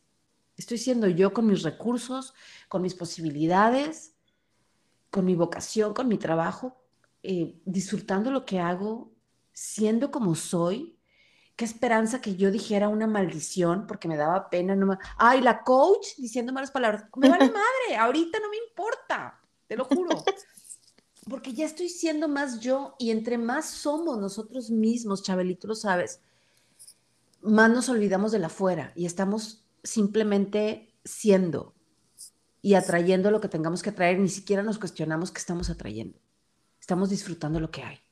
[0.57, 2.33] Estoy siendo yo con mis recursos,
[2.67, 4.13] con mis posibilidades,
[5.09, 6.77] con mi vocación, con mi trabajo,
[7.23, 9.11] eh, disfrutando lo que hago,
[9.51, 10.92] siendo como soy.
[11.63, 14.75] Qué esperanza que yo dijera una maldición porque me daba pena.
[14.75, 17.05] No Ay, la coach diciendo malas palabras.
[17.15, 20.09] Me vale madre, ahorita no me importa, te lo juro
[21.29, 26.19] porque ya estoy siendo más yo y entre más somos nosotros mismos, Chabelito, lo sabes,
[27.41, 31.75] más nos olvidamos de la afuera y estamos simplemente siendo
[32.61, 36.19] y atrayendo lo que tengamos que atraer, ni siquiera nos cuestionamos qué estamos atrayendo.
[36.81, 38.02] Estamos disfrutando lo que hay.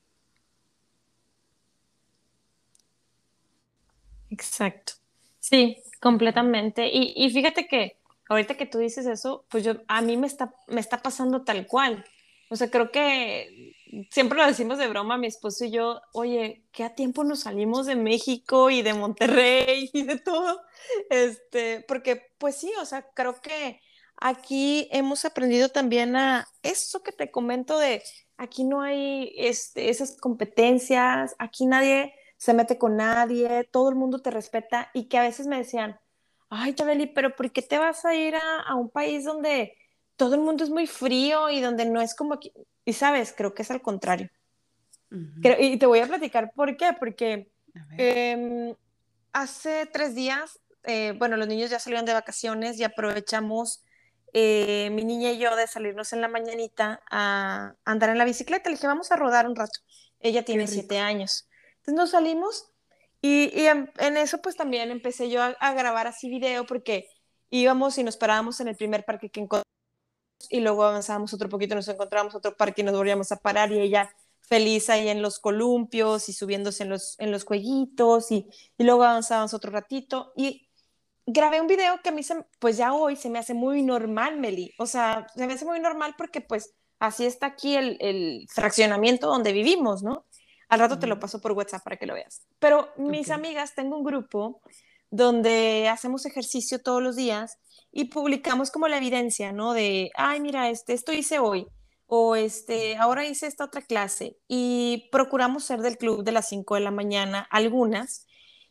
[4.31, 4.93] Exacto.
[5.39, 6.87] Sí, completamente.
[6.91, 7.97] Y, y, fíjate que
[8.29, 11.67] ahorita que tú dices eso, pues yo a mí me está, me está pasando tal
[11.67, 12.05] cual.
[12.49, 13.75] O sea, creo que
[14.09, 17.85] siempre lo decimos de broma, mi esposo y yo, oye, ¿qué a tiempo nos salimos
[17.85, 20.61] de México y de Monterrey y de todo?
[21.09, 23.81] Este, porque pues sí, o sea, creo que
[24.17, 28.03] aquí hemos aprendido también a eso que te comento de
[28.37, 34.17] aquí no hay este, esas competencias, aquí nadie se mete con nadie, todo el mundo
[34.17, 35.99] te respeta y que a veces me decían,
[36.49, 39.77] ay, Chabeli, pero ¿por qué te vas a ir a, un país donde
[40.15, 42.51] todo el mundo es muy frío y donde no es como aquí?
[42.83, 44.31] Y sabes, creo que es al contrario.
[45.11, 47.51] y te voy a platicar por qué, porque
[47.99, 48.73] em,
[49.33, 53.83] hace tres días, eh, bueno, los niños ya salieron de vacaciones y aprovechamos
[54.33, 58.67] eh, mi niña y yo de salirnos en la mañanita a andar en la bicicleta.
[58.67, 59.79] Le dije, vamos a rodar un rato.
[60.19, 61.47] Ella tiene siete años.
[61.81, 62.71] Entonces nos salimos
[63.21, 67.07] y, en, eso pues también empecé yo a, grabar así video porque
[67.49, 69.67] íbamos y nos parábamos en el primer parque que encontramos
[70.49, 73.79] y luego avanzábamos otro poquito, nos encontrábamos otro parque y nos volvíamos a parar y
[73.79, 78.83] ella feliz ahí en los columpios y subiéndose en los, en los jueguitos y, y
[78.83, 80.67] luego avanzábamos otro ratito y
[81.25, 84.39] grabé un video que a mí, se, pues ya hoy se me hace muy normal,
[84.39, 84.73] Meli.
[84.77, 89.53] O sea, se me hace muy normal porque pues así está aquí el fraccionamiento donde
[89.53, 90.25] vivimos, ¿no?
[90.71, 92.43] Al rato te lo paso por WhatsApp para que lo veas.
[92.59, 94.61] Pero mis amigas, tengo un grupo
[95.09, 97.57] donde hacemos ejercicio todos los días
[97.91, 99.73] y publicamos como la evidencia, ¿no?
[99.73, 101.67] De, ay, mira, este, esto hice hoy,
[102.07, 106.75] o este, ahora hice esta otra clase, y procuramos ser del club de las 5
[106.75, 108.25] de la mañana, algunas,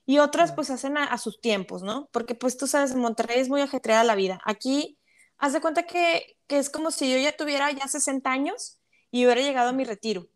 [0.07, 2.09] y otras pues hacen a, sus tiempos, ¿no?
[2.13, 4.41] Porque pues tú sabes, en Monterrey es muy ajetreada la vida.
[4.47, 4.99] Aquí,
[5.37, 8.79] haz de cuenta que, que es como si yo ya tuviera ya 60 años
[9.11, 10.29] y hubiera llegado a mi retiro.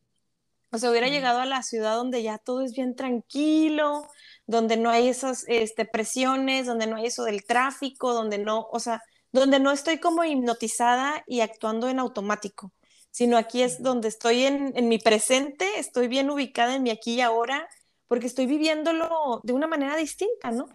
[0.75, 4.09] O sea, hubiera llegado a la ciudad donde ya todo es bien tranquilo,
[4.47, 8.81] donde no hay esas este, presiones, donde no hay eso del tráfico, donde no, o
[8.81, 9.03] sea,
[9.33, 12.73] donde no estoy como hipnotizada y actuando en automático,
[13.11, 17.15] sino aquí es donde estoy en, en mi presente, estoy bien ubicada en mi aquí
[17.15, 17.69] y ahora
[18.09, 20.69] porque estoy viviéndolo de una manera distinta, ¿no?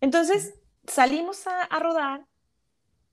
[0.00, 0.54] Entonces
[0.86, 2.26] salimos a, rodar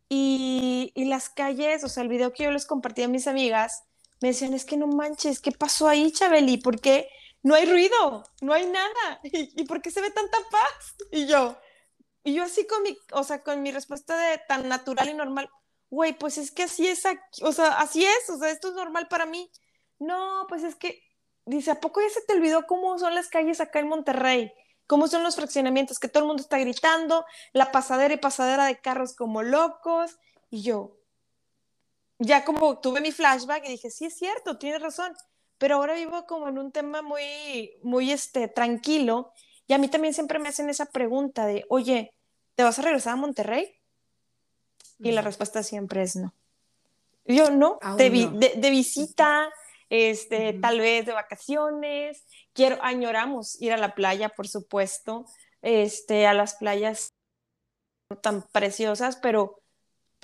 [0.09, 3.83] y, las calles, o sea, el video que yo les compartí a mis amigas,
[4.21, 6.57] me decían, es que no manches, ¿qué pasó ahí, Chabeli?
[6.57, 7.09] ¿Por qué
[7.43, 8.23] no hay ruido?
[8.41, 9.19] No hay nada.
[9.23, 10.95] ¿Y, por qué se ve tanta paz?
[11.11, 11.57] Y yo,
[12.23, 15.49] y yo así con mi, o sea, con mi respuesta de tan natural y normal,
[15.89, 17.03] güey, pues es que así es,
[17.41, 19.49] o sea, así es, o sea, esto es normal para mí.
[19.99, 21.01] No, pues es que
[21.45, 24.51] dice, ¿a poco ya se te olvidó cómo son las calles acá en Monterrey?
[24.85, 25.99] ¿Cómo son los fraccionamientos?
[25.99, 30.17] Que todo el mundo está gritando, la pasadera y pasadera de carros como locos.
[30.49, 30.96] Y yo,
[32.19, 35.13] ya como tuve mi flashback y dije, sí es cierto, tienes razón.
[35.57, 39.31] Pero ahora vivo como en un tema muy, muy este, tranquilo.
[39.65, 42.13] Y a mí también siempre me hacen esa pregunta de, oye,
[42.55, 43.75] ¿te vas a regresar a Monterrey?
[44.99, 46.33] Y la respuesta siempre es no.
[47.25, 49.51] Yo no, de, de, visita,
[49.89, 55.25] este, tal vez de vacaciones, quiero, añoramos ir a la playa, por supuesto,
[55.61, 57.13] este, a las playas
[58.21, 59.61] tan preciosas, pero,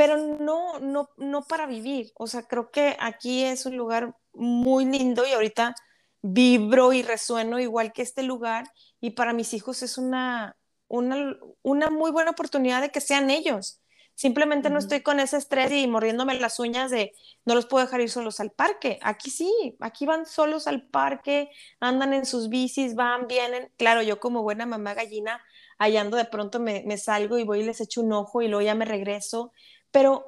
[0.03, 2.11] pero no, no, no para vivir.
[2.15, 5.75] O sea, creo que aquí es un lugar muy lindo y ahorita
[6.21, 8.65] vibro y resueno igual que este lugar
[8.99, 10.57] y para mis hijos es una,
[10.89, 13.79] una, una muy buena oportunidad de que sean ellos.
[14.13, 17.13] Simplemente no estoy con ese estrés y mordiéndome las uñas de
[17.45, 18.99] no los puedo dejar ir solos al parque.
[19.03, 21.49] Aquí sí, aquí van solos al parque,
[21.79, 23.71] andan en sus bicis, van, vienen.
[23.77, 25.41] Claro, yo como buena mamá gallina,
[25.79, 28.63] hallando de pronto me, me salgo y voy y les echo un ojo y luego
[28.63, 29.53] ya me regreso,
[29.93, 30.25] pero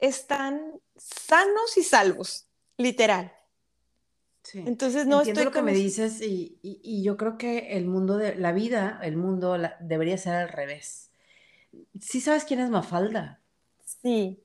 [0.00, 2.46] están sanos y salvos,
[2.78, 3.32] literal.
[4.44, 4.62] Sí.
[4.64, 8.18] Entonces no Entiendo estoy lo que me dices y, y, yo creo que el mundo
[8.18, 11.10] de la vida, el mundo debería ser al revés
[12.00, 13.40] ¿Sí sabes quién es Mafalda?
[14.02, 14.40] Sí.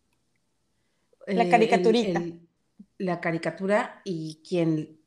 [1.27, 2.23] La eh, caricaturita.
[2.97, 4.99] la caricatura y quien...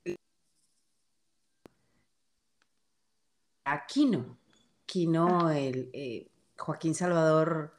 [3.65, 4.39] Aquino.
[4.87, 6.29] Quino, el eh,
[6.59, 7.75] Joaquín Salvador,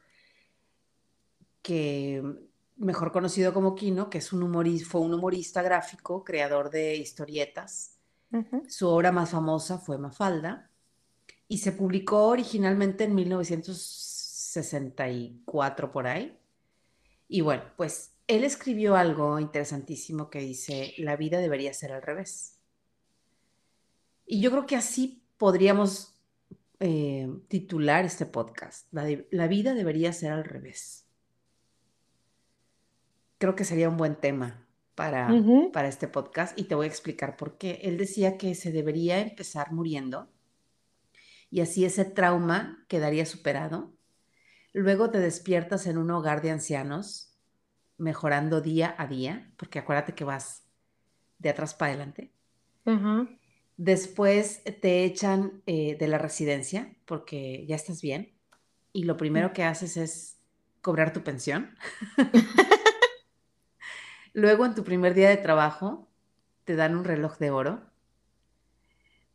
[1.64, 2.22] que
[2.76, 7.98] mejor conocido como Quino, que es un humorista, fue un humorista gráfico, creador de historietas.
[8.68, 10.68] Su obra más famosa fue Mafalda
[11.46, 14.14] y se publicó originalmente en 1900
[14.54, 16.38] 64 por ahí.
[17.28, 22.58] Y bueno, pues él escribió algo interesantísimo que dice, la vida debería ser al revés.
[24.26, 26.14] Y yo creo que así podríamos
[26.80, 28.88] eh, titular este podcast.
[28.92, 31.03] La, vida debería ser al revés.
[33.44, 35.30] Creo que sería un buen tema para,
[35.70, 37.80] para este podcast y te voy a explicar por qué.
[37.82, 40.30] Él decía que se debería empezar muriendo
[41.50, 43.94] y así ese trauma quedaría superado
[44.74, 47.32] Luego te despiertas en un hogar de ancianos,
[47.96, 50.64] mejorando día a día, porque acuérdate que vas
[51.38, 52.32] de atrás para adelante.
[53.76, 58.34] Después te echan eh, de la residencia porque ya estás bien
[58.92, 60.40] y lo primero que haces es
[60.82, 61.76] cobrar tu pensión.
[64.34, 66.08] Luego, en tu primer día de trabajo,
[66.64, 67.82] te dan un reloj de oro.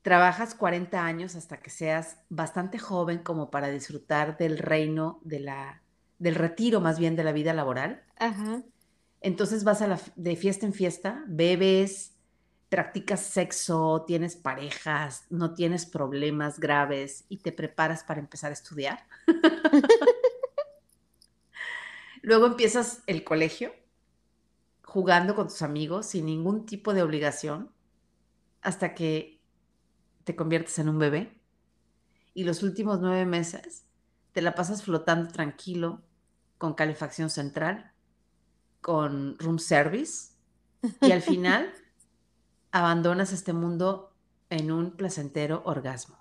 [0.02, 5.84] Trabajas 40 años hasta que seas bastante joven como para disfrutar del reino de la,
[6.18, 8.04] del retiro más bien de la vida laboral.
[9.22, 12.18] Entonces vas a la, de fiesta en fiesta, bebes,
[12.68, 19.06] practicas sexo, tienes parejas, no tienes problemas graves y te preparas para empezar a estudiar.
[22.22, 23.79] Luego empiezas el colegio
[24.90, 27.72] jugando con tus amigos sin ningún tipo de obligación
[28.62, 29.40] hasta que
[30.24, 31.40] te conviertes en un bebé.
[32.34, 33.86] Y los últimos nueve meses
[34.32, 36.02] te la pasas flotando tranquilo
[36.58, 37.94] con calefacción central,
[38.82, 40.34] con room service
[41.02, 41.72] y al final
[42.72, 44.16] abandonas este mundo
[44.50, 46.18] en un placentero orgasmo.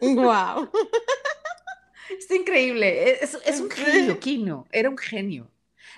[0.00, 0.70] ¡Wow!
[2.18, 3.18] Está increíble.
[3.24, 4.66] Es, un genio, Kino.
[4.70, 5.50] Era un genio.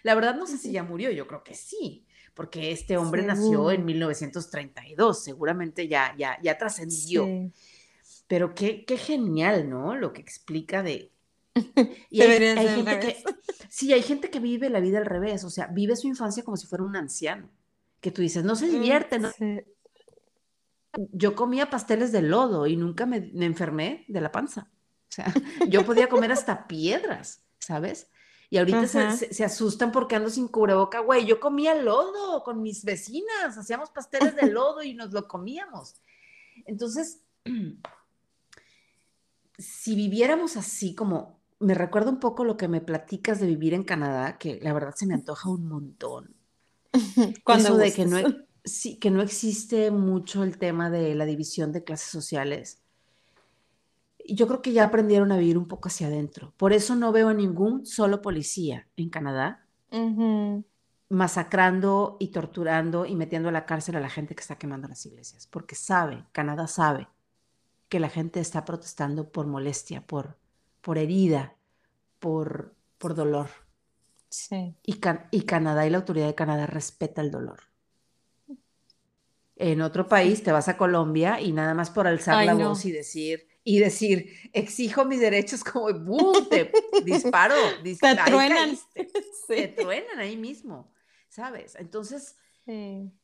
[0.07, 3.72] La verdad no sé si ya murió, yo creo que sí, porque este hombre nació
[3.72, 7.26] en 1932, seguramente ya, ya, ya trascendió.
[8.28, 9.96] Pero qué, qué genial, ¿no?
[9.96, 11.11] Lo que explica de...
[12.09, 13.24] Y hay, gente que,
[13.68, 16.57] sí, hay gente que vive la vida al revés, o sea, vive su infancia como
[16.57, 17.50] si fuera un anciano
[18.00, 19.32] que tú dices, no se divierte, ¿no?
[21.11, 24.70] Yo comía pasteles de lodo y nunca me, enfermé de la panza.
[25.09, 25.34] O sea,
[25.68, 28.09] yo podía comer hasta piedras, ¿sabes?
[28.49, 31.26] Y ahorita se, asustan porque ando sin cubreboca, güey.
[31.26, 35.97] Yo comía lodo con mis vecinas, hacíamos pasteles de lodo y nos lo comíamos.
[36.64, 37.22] Entonces,
[39.59, 43.82] si viviéramos así como, me recuerda un poco lo que me platicas de vivir en
[43.82, 46.36] Canadá, que la verdad se me antoja un montón.
[47.44, 48.18] Cuando de que no,
[48.64, 52.80] sí, que no existe mucho el tema de la división de clases sociales.
[54.29, 56.53] Yo creo que ya aprendieron a vivir un poco hacia adentro.
[56.57, 59.66] Por eso no veo a ningún solo policía en Canadá
[61.09, 65.07] masacrando y torturando y metiendo a la cárcel a la gente que está quemando las
[65.07, 65.47] iglesias.
[65.47, 67.09] Porque sabe, Canadá sabe
[67.89, 70.37] que la gente está protestando por molestia, por,
[70.81, 71.55] por herida,
[72.18, 73.49] por, por dolor.
[74.83, 75.01] Y,
[75.31, 77.61] y Canadá y la autoridad de Canadá respeta el dolor.
[79.55, 82.93] En otro país te vas a Colombia y nada más por alzar la voz y
[82.93, 86.71] decir, y decir, exijo mis derechos como boom, te
[87.05, 88.79] disparo, te truenan.
[89.49, 90.93] Te truenan ahí mismo,
[91.29, 91.77] ¿sabes?
[91.79, 92.37] Entonces,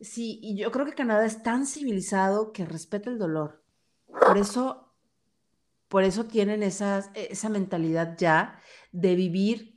[0.01, 0.39] sí.
[0.43, 3.65] y yo creo que Canadá es tan civilizado que respeta el dolor.
[4.07, 4.95] Por eso,
[5.89, 8.61] por eso tienen esa, esa mentalidad ya
[8.93, 9.73] de vivir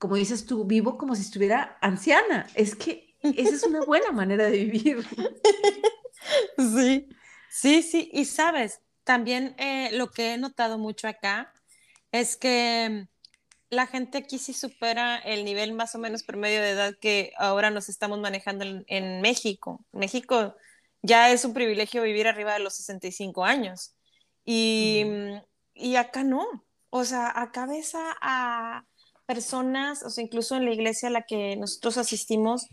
[0.00, 2.46] como dices tú, vivo como si estuviera anciana.
[2.54, 5.06] Es que esa es una buena manera de vivir.
[6.58, 7.08] Sí,
[7.48, 8.10] sí, sí.
[8.12, 11.52] Y sabes, también eh, lo que he notado mucho acá
[12.12, 13.06] es que
[13.70, 17.70] la gente aquí sí supera el nivel más o menos promedio de edad que ahora
[17.70, 19.84] nos estamos manejando en, México.
[19.92, 20.56] México
[21.02, 23.94] ya es un privilegio vivir arriba de los 65 años.
[24.44, 25.04] Y,
[25.74, 26.64] y acá no.
[26.90, 28.84] O sea, acá ves a,
[29.26, 32.66] personas, o sea, incluso en la iglesia a la que nosotros asistimos,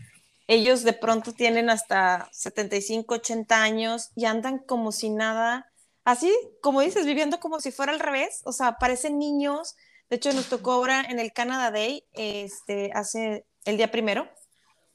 [0.47, 5.66] ellos de pronto tienen hasta 75, 80 años y andan como si nada,
[6.07, 9.75] así como dices, viviendo como si fuera al revés, o sea, parecen niños.
[10.09, 14.29] De hecho, nos tocó ahora en el Canada Day, este, hace el día primero,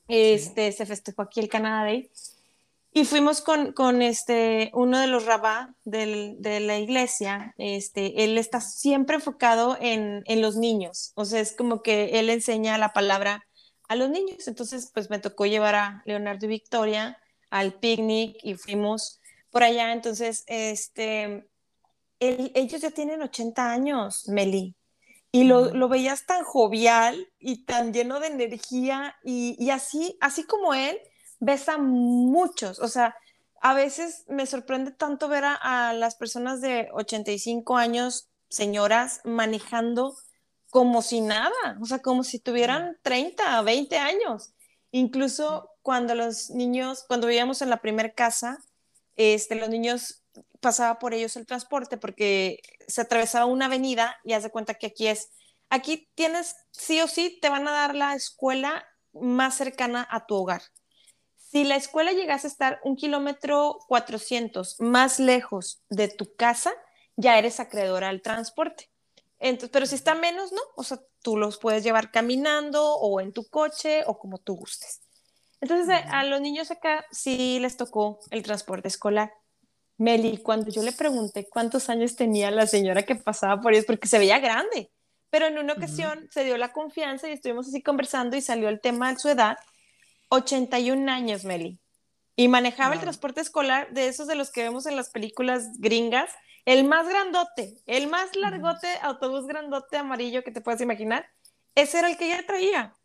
[0.08, 2.10] este, se festejó aquí el Canada Day,
[2.94, 7.54] y fuimos con, con, este, uno de los rabá de la iglesia.
[7.58, 11.12] Este, él está siempre enfocado en, en, los niños.
[11.14, 13.46] O sea, es como que él enseña la palabra
[13.88, 14.48] a los niños.
[14.48, 17.18] Entonces, pues me tocó llevar a Leonardo y Victoria
[17.50, 19.21] al picnic y fuimos
[19.52, 19.92] por allá.
[19.92, 21.48] Entonces, este,
[22.18, 24.74] ellos ya tienen 80 años, Meli.
[25.30, 30.44] Y lo, lo, veías tan jovial y tan lleno de energía y, y así, así
[30.44, 30.98] como él
[31.40, 33.16] ves a muchos, o sea,
[33.62, 40.16] a veces me sorprende tanto ver a, las personas de 85 años, señoras, manejando
[40.68, 44.52] como si nada, o sea, como si tuvieran 30, 20 años.
[44.90, 48.58] Incluso cuando los niños, cuando vivíamos en la primera casa,
[49.22, 50.22] este, los niños
[50.60, 54.86] pasaba por ellos el transporte porque se atravesaba una avenida y haz de cuenta que
[54.86, 55.30] aquí es,
[55.70, 60.36] aquí tienes, sí o sí, te van a dar la escuela más cercana a tu
[60.36, 60.62] hogar.
[61.36, 66.72] Si la escuela llegase a estar un kilómetro 400 más lejos de tu casa,
[67.16, 68.90] ya eres acreedora al transporte.
[69.38, 70.60] Entonces, pero si está menos, ¿no?
[70.76, 75.02] O sea, tú los puedes llevar caminando o en tu coche o como tú gustes.
[75.62, 79.32] Entonces, a, los niños acá sí les tocó el transporte escolar.
[79.96, 84.08] Meli, cuando yo le pregunté cuántos años tenía la señora que pasaba por ellos, porque
[84.08, 84.90] se veía grande,
[85.30, 88.80] pero en una ocasión se dio la confianza y estuvimos así conversando y salió el
[88.80, 89.56] tema de su edad,
[90.30, 91.78] 81 años, Meli.
[92.34, 96.30] Y manejaba el transporte escolar de esos de los que vemos en las películas gringas,
[96.64, 101.24] el más grandote, el más largote, autobús grandote amarillo que te puedas imaginar.
[101.76, 102.96] Ese era el que ella traía.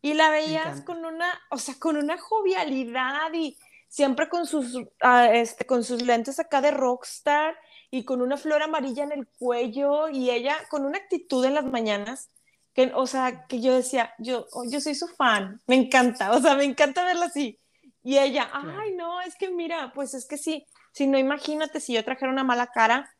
[0.00, 5.28] Y la veías con una, o sea, con una jovialidad y siempre con sus, ah,
[5.32, 7.56] este, con sus lentes acá de rockstar
[7.90, 11.64] y con una flor amarilla en el cuello y ella con una actitud en las
[11.64, 12.28] mañanas
[12.74, 16.40] que, o sea, que yo decía, yo, oh, yo soy su fan, me encanta, o
[16.40, 17.58] sea, me encanta verla así.
[18.04, 21.94] Y ella, ay, no, es que mira, pues es que sí, si no, imagínate si
[21.94, 23.12] yo trajera una mala cara,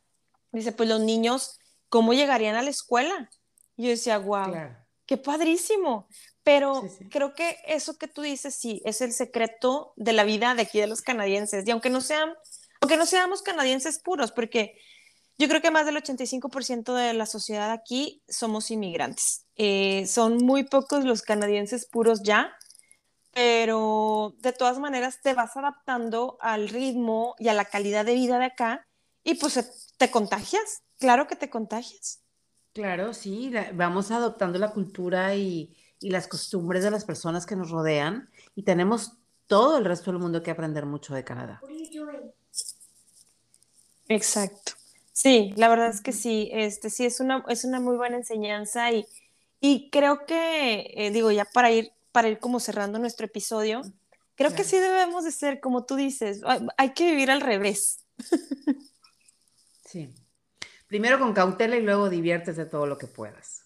[0.52, 1.58] dice, pues los niños,
[1.88, 3.28] ¿cómo llegarían a la escuela?
[3.76, 4.54] Y yo decía, wow,
[5.06, 6.08] qué padrísimo.
[6.48, 10.62] Pero creo que eso que tú dices, sí, es el secreto de la vida de
[10.62, 11.68] aquí de los canadienses.
[11.68, 12.32] Y aunque no sean
[12.80, 14.78] aunque no seamos canadienses puros, porque
[15.36, 19.44] yo creo que más del 85% de la sociedad aquí somos inmigrantes.
[19.56, 22.56] Eh, son muy pocos los canadienses puros ya,
[23.34, 28.38] pero de todas maneras te vas adaptando al ritmo y a la calidad de vida
[28.38, 28.86] de acá
[29.22, 32.22] y pues te contagias, claro que te contagias.
[32.72, 37.70] Claro, sí, vamos adoptando la cultura y, y las costumbres de las personas que nos
[37.70, 39.12] rodean y tenemos
[39.46, 41.60] todo el resto del mundo que aprender mucho de Canadá.
[44.08, 44.72] Exacto.
[45.12, 48.92] Sí, la verdad es que sí, este sí es una, es una muy buena enseñanza
[48.92, 49.04] y,
[49.60, 53.82] y creo que, eh, digo, ya para ir, para ir como cerrando nuestro episodio,
[54.36, 56.42] creo que sí debemos de ser, como tú dices,
[56.76, 58.04] hay, que vivir al revés.
[59.84, 60.14] Sí.
[60.86, 63.64] Primero con cautela y luego diviertes de todo lo que puedas.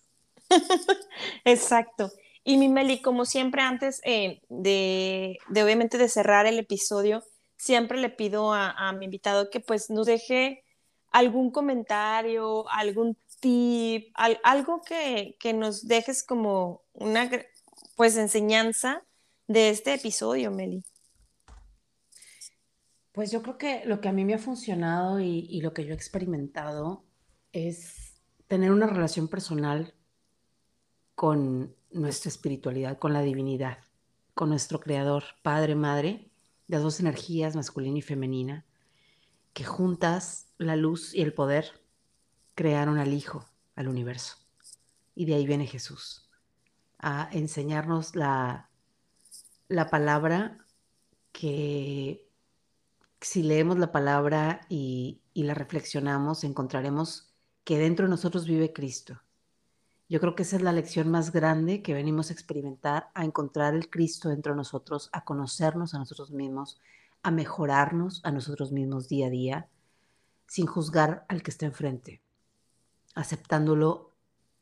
[1.45, 2.13] Exacto.
[2.45, 7.23] Y mi Meli, como siempre antes eh, de, obviamente de cerrar el episodio,
[7.57, 10.65] siempre le pido a, mi invitado que pues nos deje
[11.13, 17.31] algún comentario, algún tip, algo que, nos dejes como una
[17.97, 19.05] pues enseñanza
[19.47, 20.83] de este episodio, Meli.
[23.13, 25.93] Pues yo creo que lo que a mí me ha funcionado y lo que yo
[25.93, 27.05] he experimentado
[27.53, 28.15] es
[28.49, 29.95] tener una relación personal
[31.15, 33.79] con nuestra espiritualidad, con la divinidad,
[34.35, 36.31] con nuestro creador, Padre, Madre,
[36.67, 38.65] las dos energías, masculina y femenina,
[39.53, 41.67] que juntas la luz y el poder
[42.55, 44.37] crearon al Hijo, al universo.
[45.15, 46.31] Y de ahí viene Jesús,
[46.99, 48.71] a enseñarnos la,
[49.69, 50.59] la palabra
[51.33, 52.29] que
[53.21, 57.33] si leemos la palabra y, y la reflexionamos, encontraremos
[57.65, 59.21] que dentro de nosotros vive Cristo
[60.13, 63.75] yo creo que esa es la lección más grande que venimos a experimentar, a encontrar
[63.75, 66.79] el Cristo dentro de nosotros, a conocernos a nosotros mismos,
[67.23, 69.69] a mejorarnos a nosotros mismos día a día,
[70.47, 72.21] sin juzgar al que está enfrente,
[73.15, 74.13] aceptándolo,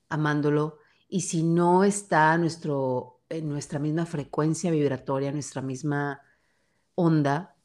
[0.09, 0.79] amándolo,
[1.09, 6.21] y si no está nuestro, en nuestra misma frecuencia vibratoria, nuestra misma
[6.95, 7.57] onda,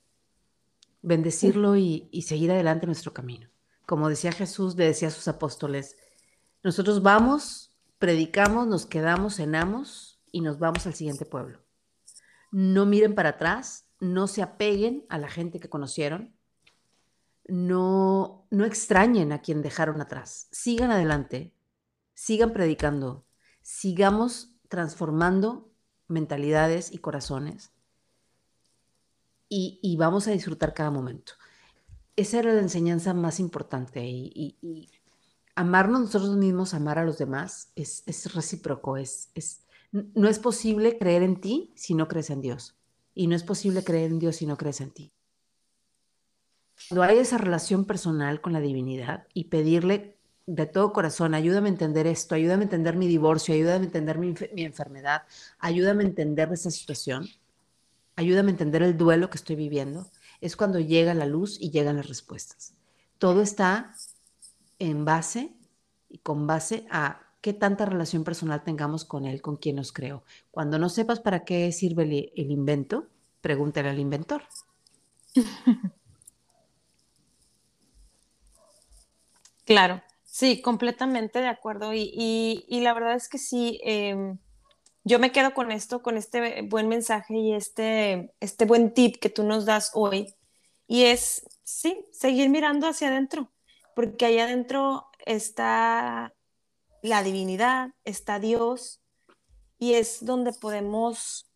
[1.03, 3.47] bendecirlo y, y seguir adelante nuestro camino.
[3.85, 5.97] Como decía Jesús, le decía a sus apóstoles,
[6.63, 11.63] nosotros vamos predicamos, nos quedamos, cenamos y nos vamos al siguiente pueblo.
[12.51, 16.35] No miren para atrás, no se apeguen a la gente que conocieron,
[17.47, 21.53] no, no extrañen a quien dejaron atrás, sigan adelante,
[22.13, 23.25] sigan predicando,
[23.61, 25.71] sigamos transformando
[26.07, 27.71] mentalidades y corazones
[29.49, 31.33] y, vamos a disfrutar cada momento.
[32.15, 34.89] Esa era la enseñanza más importante y,
[35.55, 38.03] amarnos nosotros mismos, amar a los demás, es,
[38.33, 42.75] recíproco, es, es, no es posible creer en ti si no crees en Dios.
[43.13, 45.13] Y no es posible creer en Dios si no crees en ti.
[46.89, 51.71] Cuando hay esa relación personal con la divinidad y pedirle de todo corazón, ayúdame a
[51.71, 55.23] entender esto, ayúdame a entender mi divorcio, ayúdame a entender mi, mi enfermedad,
[55.57, 57.27] ayúdame a entender esta situación,
[58.17, 60.11] ayúdame a entender el duelo que estoy viviendo,
[60.41, 62.75] es cuando llega la luz y llegan las respuestas.
[63.17, 63.95] Todo está
[64.79, 65.53] en base
[66.09, 70.23] y con base a qué tanta relación personal tengamos con él, con quien nos creó.
[70.51, 73.07] Cuando no sepas para qué sirve el, invento,
[73.41, 74.43] pregúntale al inventor.
[79.65, 81.91] Claro, sí, completamente de acuerdo.
[81.91, 84.37] Y, la verdad es que sí, em,
[85.03, 89.29] yo me quedo con esto, con este buen mensaje y este, este buen tip que
[89.29, 90.35] tú nos das hoy.
[90.87, 93.49] Y es, sí, seguir mirando hacia adentro,
[93.95, 96.33] porque ahí adentro está
[97.01, 99.01] la divinidad, está Dios,
[99.79, 101.49] y es donde podemos,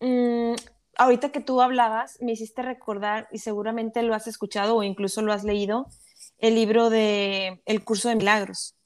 [0.00, 0.54] mm,
[0.96, 5.32] ahorita que tú hablabas, me hiciste recordar, y seguramente lo has escuchado o incluso lo
[5.32, 5.88] has leído,
[6.38, 8.76] el libro de El curso de milagros.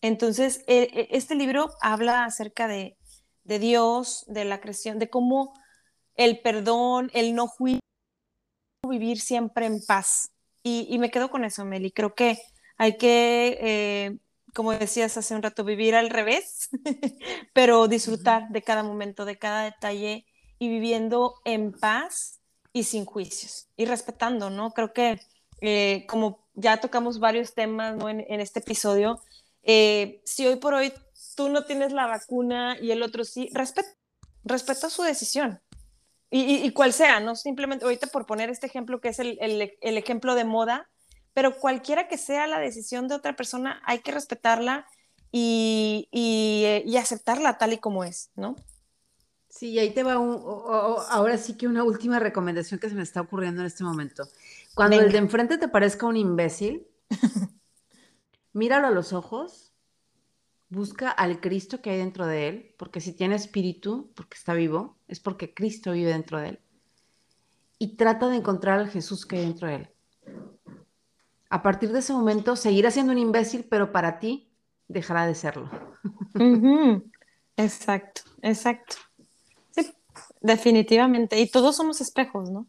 [0.00, 2.96] Entonces, e, e, este libro habla acerca de,
[3.44, 5.54] de Dios, de la creación, de cómo
[6.16, 7.80] el perdón, el no juicio,
[8.88, 10.33] vivir siempre en paz.
[10.66, 11.90] Y, me quedo con eso, Meli.
[11.92, 12.38] Creo que
[12.78, 14.16] hay que, eh,
[14.54, 16.70] como decías hace un rato, vivir al revés,
[17.52, 20.24] pero disfrutar de cada momento, de cada detalle
[20.58, 22.40] y viviendo en paz
[22.72, 24.72] y sin juicios y respetando, ¿no?
[24.72, 25.20] Creo que
[25.60, 28.08] eh, como ya tocamos varios temas ¿no?
[28.08, 29.20] en, este episodio,
[29.64, 30.94] eh, si hoy por hoy
[31.36, 33.88] tú no tienes la vacuna y el otro sí, respeta,
[34.44, 35.60] respeta su decisión.
[36.36, 39.72] Y, y, cual sea, no simplemente, ahorita por poner este ejemplo que es el, el,
[39.80, 40.90] el, ejemplo de moda,
[41.32, 44.84] pero cualquiera que sea la decisión de otra persona, hay que respetarla
[45.30, 48.56] y, y, y aceptarla tal y como es, ¿no?
[49.48, 50.42] Sí, ahí te va un,
[51.08, 54.26] ahora sí que una última recomendación que se me está ocurriendo en este momento.
[54.74, 56.84] Cuando el de enfrente te parezca un imbécil,
[58.52, 59.72] míralo a los ojos,
[60.68, 64.98] busca al Cristo que hay dentro de él, porque si tiene espíritu, porque está vivo,
[65.14, 66.60] es porque Cristo vive dentro de él.
[67.78, 69.88] Y trata de encontrar al Jesús que hay dentro de él.
[71.48, 74.50] A partir de ese momento, seguirá siendo un imbécil, pero para ti
[74.88, 75.70] dejará de serlo.
[77.56, 78.96] Exacto, exacto.
[79.70, 79.94] Sí,
[80.40, 81.38] definitivamente.
[81.40, 82.66] Y todos somos espejos, ¿no?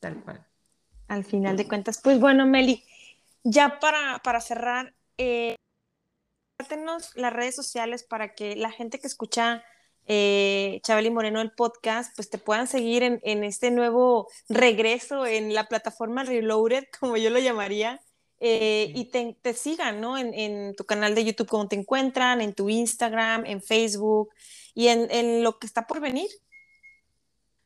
[0.00, 0.46] Tal cual.
[1.08, 2.00] Al final de cuentas.
[2.02, 2.84] Pues bueno, Meli,
[3.42, 5.56] ya para, para cerrar, eh,
[7.14, 9.62] las redes sociales para que la gente que escucha
[10.06, 15.54] eh, Chabeli Moreno el podcast, pues te puedan seguir en, en, este nuevo regreso en
[15.54, 18.00] la plataforma Reloaded, como yo lo llamaría,
[18.40, 20.18] eh, y te, te, sigan, ¿no?
[20.18, 24.30] En, en, tu canal de YouTube, como te encuentran, en tu Instagram, en Facebook
[24.74, 26.28] y en, en lo que está por venir.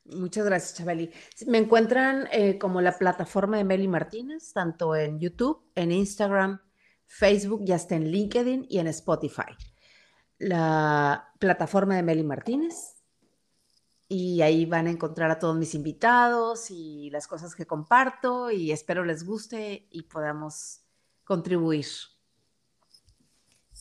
[0.05, 1.11] Muchas gracias, Chabeli.
[1.45, 6.61] Me encuentran eh, como la plataforma de Meli Martínez, tanto en YouTube, en Instagram,
[7.05, 9.55] Facebook, ya está en LinkedIn y en Spotify.
[10.39, 12.95] La plataforma de Meli Martínez.
[14.07, 18.71] Y ahí van a encontrar a todos mis invitados y las cosas que comparto y
[18.71, 20.81] espero les guste y podamos
[21.23, 21.85] contribuir.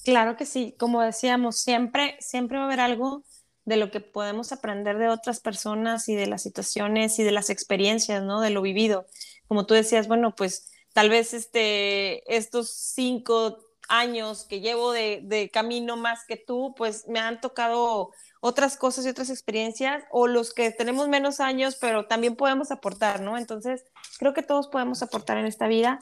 [0.04, 3.24] Claro que sí, como decíamos, siempre, siempre va a haber algo
[3.64, 7.50] de lo que podemos aprender de otras personas y de las situaciones y de las
[7.50, 8.40] experiencias, ¿no?
[8.40, 9.06] De lo vivido.
[9.46, 13.58] Como tú decías, bueno, pues tal vez este, estos cinco
[13.88, 18.10] años que llevo de, de, camino más que tú, pues me han tocado
[18.40, 23.20] otras cosas y otras experiencias, o los que tenemos menos años, pero también podemos aportar,
[23.20, 23.36] ¿no?
[23.36, 23.84] Entonces,
[24.18, 25.98] creo que todos podemos aportar en esta vida.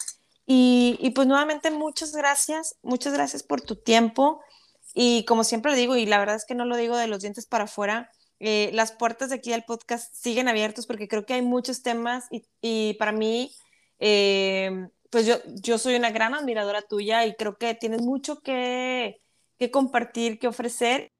[0.46, 4.40] Y, y pues nuevamente, muchas gracias, muchas gracias por tu tiempo.
[4.94, 7.46] Y como siempre digo, y la verdad es que no lo digo de los dientes
[7.46, 11.42] para afuera, eh, las puertas de aquí al podcast siguen abiertos porque creo que hay
[11.42, 13.50] muchos temas y, y para mí
[13.98, 19.22] eh, pues yo, yo soy una gran admiradora tuya y creo que tienes mucho que,
[19.58, 21.12] que compartir, que ofrecer.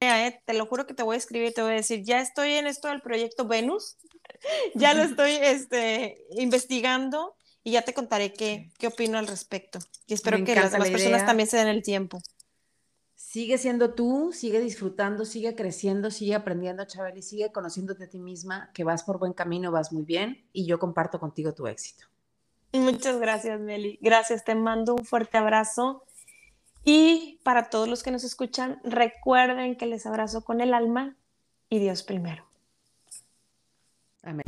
[0.00, 2.52] Eh, te lo juro que te voy a escribir, te voy a decir, ya estoy
[2.52, 3.96] en esto del proyecto Venus,
[4.74, 9.78] ya lo estoy este, investigando y ya te contaré qué, qué opino al respecto.
[10.06, 12.20] Y espero que las, las personas también se den el tiempo.
[13.14, 18.70] Sigue siendo tú, sigue disfrutando, sigue creciendo, sigue aprendiendo, Chabeli, sigue conociéndote a ti misma,
[18.74, 22.06] que vas por buen camino, vas muy bien y yo comparto contigo tu éxito.
[22.74, 23.98] Muchas gracias, Meli.
[24.00, 26.04] Gracias, te mando un fuerte abrazo.
[26.84, 31.16] Y para todos los que nos escuchan, recuerden que les abrazo con el alma
[31.70, 32.44] y Dios primero.
[34.22, 34.44] Amén.